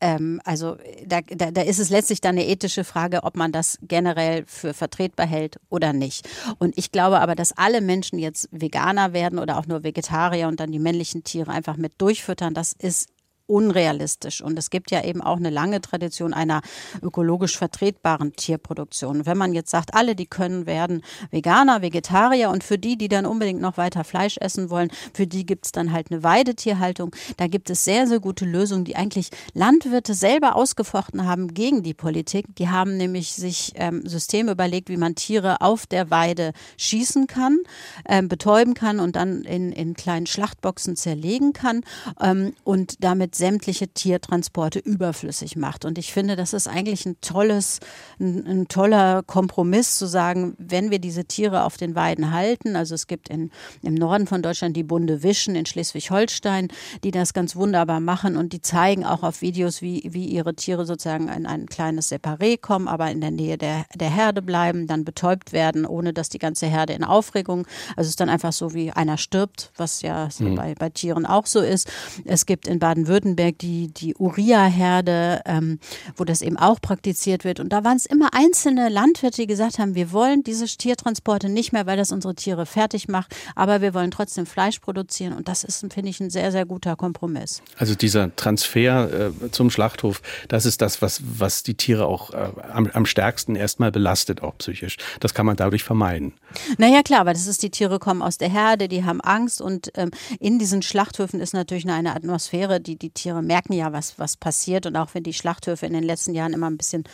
[0.00, 0.76] ähm, also
[1.06, 4.74] da, da, da ist es letztlich dann eine ethische Frage, ob man das generell für
[4.74, 6.28] vertretbar hält oder nicht.
[6.58, 10.60] Und ich glaube aber, dass alle Menschen jetzt Veganer werden oder auch nur Vegetarier und
[10.60, 13.08] dann die männlichen Tiere einfach mit durchfüttern, das ist
[13.48, 14.42] unrealistisch.
[14.42, 16.60] Und es gibt ja eben auch eine lange Tradition einer
[17.02, 19.26] ökologisch vertretbaren Tierproduktion.
[19.26, 23.26] Wenn man jetzt sagt, alle, die können werden Veganer, Vegetarier und für die, die dann
[23.26, 27.14] unbedingt noch weiter Fleisch essen wollen, für die gibt es dann halt eine Weidetierhaltung.
[27.38, 31.94] Da gibt es sehr, sehr gute Lösungen, die eigentlich Landwirte selber ausgefochten haben gegen die
[31.94, 32.46] Politik.
[32.56, 37.60] Die haben nämlich sich ähm, Systeme überlegt, wie man Tiere auf der Weide schießen kann,
[38.06, 41.82] ähm, betäuben kann und dann in, in kleinen Schlachtboxen zerlegen kann
[42.20, 45.84] ähm, und damit sämtliche Tiertransporte überflüssig macht.
[45.84, 47.78] Und ich finde, das ist eigentlich ein tolles,
[48.18, 52.94] ein, ein, toller Kompromiss zu sagen, wenn wir diese Tiere auf den Weiden halten, also
[52.94, 53.50] es gibt in,
[53.82, 56.68] im Norden von Deutschland die Bunde Wischen in Schleswig-Holstein,
[57.04, 60.84] die das ganz wunderbar machen und die zeigen auch auf Videos, wie, wie ihre Tiere
[60.84, 65.04] sozusagen in ein kleines Separé kommen, aber in der Nähe der, der Herde bleiben, dann
[65.04, 67.66] betäubt werden, ohne dass die ganze Herde in Aufregung,
[67.96, 70.56] also es ist dann einfach so wie einer stirbt, was ja mhm.
[70.56, 71.88] bei, bei Tieren auch so ist.
[72.24, 75.78] Es gibt in Baden-Württemberg Baden-Württemberg die, die Uria-Herde, ähm,
[76.16, 77.60] wo das eben auch praktiziert wird.
[77.60, 81.72] Und da waren es immer einzelne Landwirte, die gesagt haben, wir wollen diese Tiertransporte nicht
[81.72, 85.32] mehr, weil das unsere Tiere fertig macht, aber wir wollen trotzdem Fleisch produzieren.
[85.32, 87.62] Und das ist, finde ich, ein sehr, sehr guter Kompromiss.
[87.76, 92.50] Also dieser Transfer äh, zum Schlachthof, das ist das, was, was die Tiere auch äh,
[92.72, 94.96] am, am stärksten erstmal belastet, auch psychisch.
[95.20, 96.34] Das kann man dadurch vermeiden.
[96.78, 99.90] Naja, klar, aber das ist, die Tiere kommen aus der Herde, die haben Angst und
[99.94, 100.10] ähm,
[100.40, 104.86] in diesen Schlachthöfen ist natürlich eine Atmosphäre, die die Tiere merken ja, was, was passiert.
[104.86, 107.04] Und auch wenn die Schlachthöfe in den letzten Jahren immer ein bisschen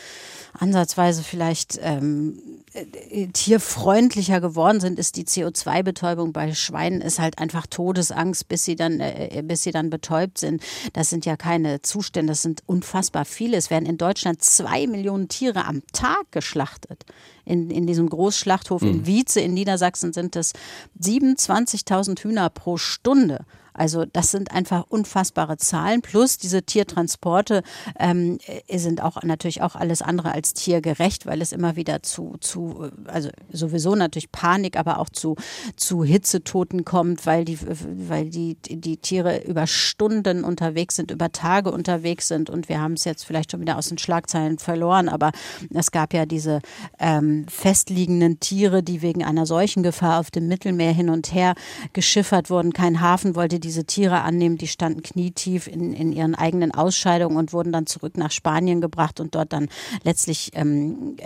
[0.58, 2.38] ansatzweise vielleicht ähm,
[2.72, 8.76] äh, tierfreundlicher geworden sind, ist die CO2-Betäubung bei Schweinen ist halt einfach Todesangst, bis sie
[8.76, 10.62] dann, äh, bis sie dann betäubt sind.
[10.92, 13.56] Das sind ja keine Zustände, das sind unfassbar viele.
[13.56, 17.04] Es werden in Deutschland zwei Millionen Tiere am Tag geschlachtet.
[17.44, 18.88] In, in diesem Großschlachthof mhm.
[18.88, 20.52] in Wietze in Niedersachsen sind es
[21.00, 23.44] 27.000 Hühner pro Stunde.
[23.74, 26.00] Also das sind einfach unfassbare Zahlen.
[26.00, 27.62] Plus diese Tiertransporte
[27.98, 28.38] ähm,
[28.72, 33.30] sind auch natürlich auch alles andere als tiergerecht, weil es immer wieder zu, zu also
[33.50, 35.36] sowieso natürlich Panik, aber auch zu,
[35.76, 41.72] zu Hitzetoten kommt, weil die, weil die, die Tiere über Stunden unterwegs sind, über Tage
[41.72, 42.50] unterwegs sind.
[42.50, 45.32] Und wir haben es jetzt vielleicht schon wieder aus den Schlagzeilen verloren, aber
[45.72, 46.60] es gab ja diese
[47.00, 51.54] ähm, festliegenden Tiere, die wegen einer solchen Gefahr auf dem Mittelmeer hin und her
[51.92, 52.72] geschiffert wurden.
[52.72, 57.52] Kein Hafen wollte diese Tiere annehmen, die standen knietief in, in ihren eigenen Ausscheidungen und
[57.52, 59.68] wurden dann zurück nach Spanien gebracht und dort dann
[60.02, 61.16] letztlich ähm,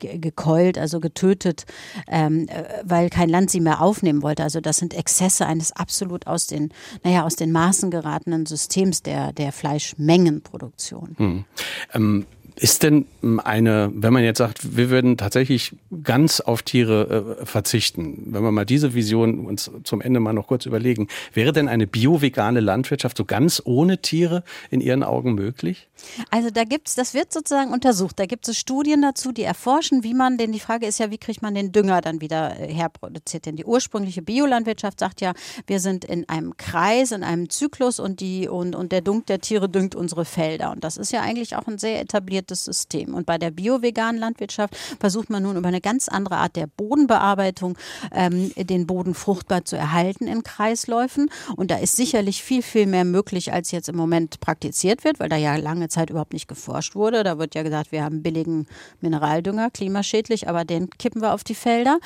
[0.00, 1.66] gekeult, also getötet,
[2.08, 2.48] ähm,
[2.82, 4.42] weil kein Land sie mehr aufnehmen wollte.
[4.42, 6.70] Also das sind Exzesse eines absolut aus den,
[7.02, 11.14] naja, aus den Maßen geratenen Systems der, der Fleischmengenproduktion.
[11.18, 11.44] Hm.
[11.92, 12.26] Ähm,
[12.56, 13.06] ist denn
[13.42, 15.74] eine, wenn man jetzt sagt, wir würden tatsächlich
[16.04, 20.46] ganz auf Tiere äh, verzichten, wenn wir mal diese Vision uns zum Ende mal noch
[20.46, 25.88] kurz überlegen, wäre denn eine bio-vegane Landwirtschaft so ganz ohne Tiere in Ihren Augen möglich?
[26.30, 28.20] Also da gibt's, das wird sozusagen untersucht.
[28.20, 31.18] Da gibt es Studien dazu, die erforschen, wie man, denn die Frage ist ja, wie
[31.18, 33.46] kriegt man den Dünger dann wieder äh, herproduziert?
[33.46, 35.32] Denn die ursprüngliche Biolandwirtschaft sagt ja,
[35.66, 39.40] wir sind in einem Kreis, in einem Zyklus und die und, und der Dunk der
[39.40, 40.70] Tiere düngt unsere Felder.
[40.70, 43.14] Und das ist ja eigentlich auch ein sehr etabliertes System.
[43.14, 47.78] Und bei der bio-veganen Landwirtschaft versucht man nun über eine ganz andere Art der Bodenbearbeitung
[48.12, 51.30] ähm, den Boden fruchtbar zu erhalten in Kreisläufen.
[51.56, 55.28] Und da ist sicherlich viel, viel mehr möglich, als jetzt im Moment praktiziert wird, weil
[55.28, 57.22] da ja lange Zeit überhaupt nicht geforscht wurde.
[57.22, 58.66] Da wird ja gesagt, wir haben billigen
[59.00, 61.98] Mineraldünger, klimaschädlich, aber den kippen wir auf die Felder.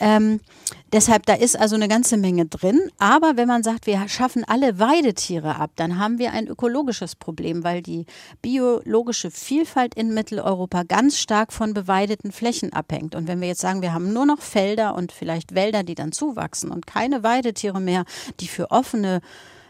[0.00, 0.40] Ähm,
[0.92, 2.80] deshalb, da ist also eine ganze Menge drin.
[2.98, 7.64] Aber wenn man sagt, wir schaffen alle Weidetiere ab, dann haben wir ein ökologisches Problem,
[7.64, 8.06] weil die
[8.42, 13.14] biologische Vielfalt in Mitteleuropa ganz stark von beweideten Flächen abhängt.
[13.14, 16.12] Und wenn wir jetzt sagen, wir haben nur noch Felder und vielleicht Wälder, die dann
[16.12, 18.04] zuwachsen und keine Weidetiere mehr,
[18.40, 19.20] die für offene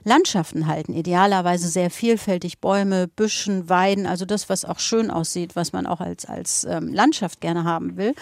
[0.06, 0.94] Landschaften halten.
[0.94, 6.00] Idealerweise sehr vielfältig Bäume, Büschen, Weiden, also das, was auch schön aussieht, was man auch
[6.00, 8.14] als, als ähm, Landschaft gerne haben will.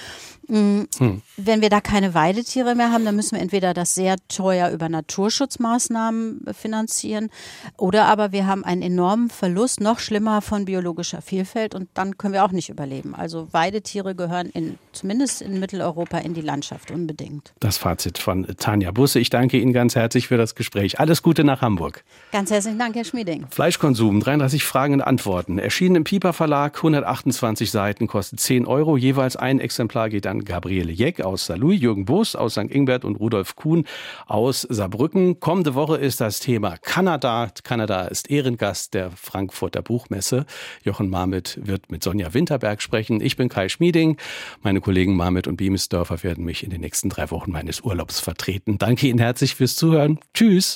[0.49, 0.89] Mhm.
[0.99, 1.23] Hm.
[1.37, 4.89] Wenn wir da keine Weidetiere mehr haben, dann müssen wir entweder das sehr teuer über
[4.89, 7.31] Naturschutzmaßnahmen finanzieren
[7.77, 12.35] oder aber wir haben einen enormen Verlust, noch schlimmer von biologischer Vielfalt und dann können
[12.35, 13.15] wir auch nicht überleben.
[13.15, 17.53] Also Weidetiere gehören in, zumindest in Mitteleuropa in die Landschaft unbedingt.
[17.61, 19.21] Das Fazit von Tanja Busse.
[19.21, 20.99] Ich danke Ihnen ganz herzlich für das Gespräch.
[20.99, 21.75] Alles Gute nach Hamburg.
[21.85, 22.05] Hamburg.
[22.33, 23.47] Ganz herzlichen Dank, Herr Schmieding.
[23.51, 25.59] Fleischkonsum, 33 Fragen und Antworten.
[25.59, 28.97] Erschienen im Piper Verlag, 128 Seiten, kostet 10 Euro.
[28.97, 32.71] Jeweils ein Exemplar geht an Gabriele Jeck aus Saarlouis, Jürgen Boos aus St.
[32.71, 33.85] Ingbert und Rudolf Kuhn
[34.27, 35.39] aus Saarbrücken.
[35.39, 37.51] Kommende Woche ist das Thema Kanada.
[37.63, 40.47] Kanada ist Ehrengast der Frankfurter Buchmesse.
[40.83, 43.21] Jochen Marmit wird mit Sonja Winterberg sprechen.
[43.21, 44.17] Ich bin Kai Schmieding.
[44.63, 48.79] Meine Kollegen Marmit und Biemesdörfer werden mich in den nächsten drei Wochen meines Urlaubs vertreten.
[48.79, 50.19] Danke Ihnen herzlich fürs Zuhören.
[50.33, 50.73] Tschüss.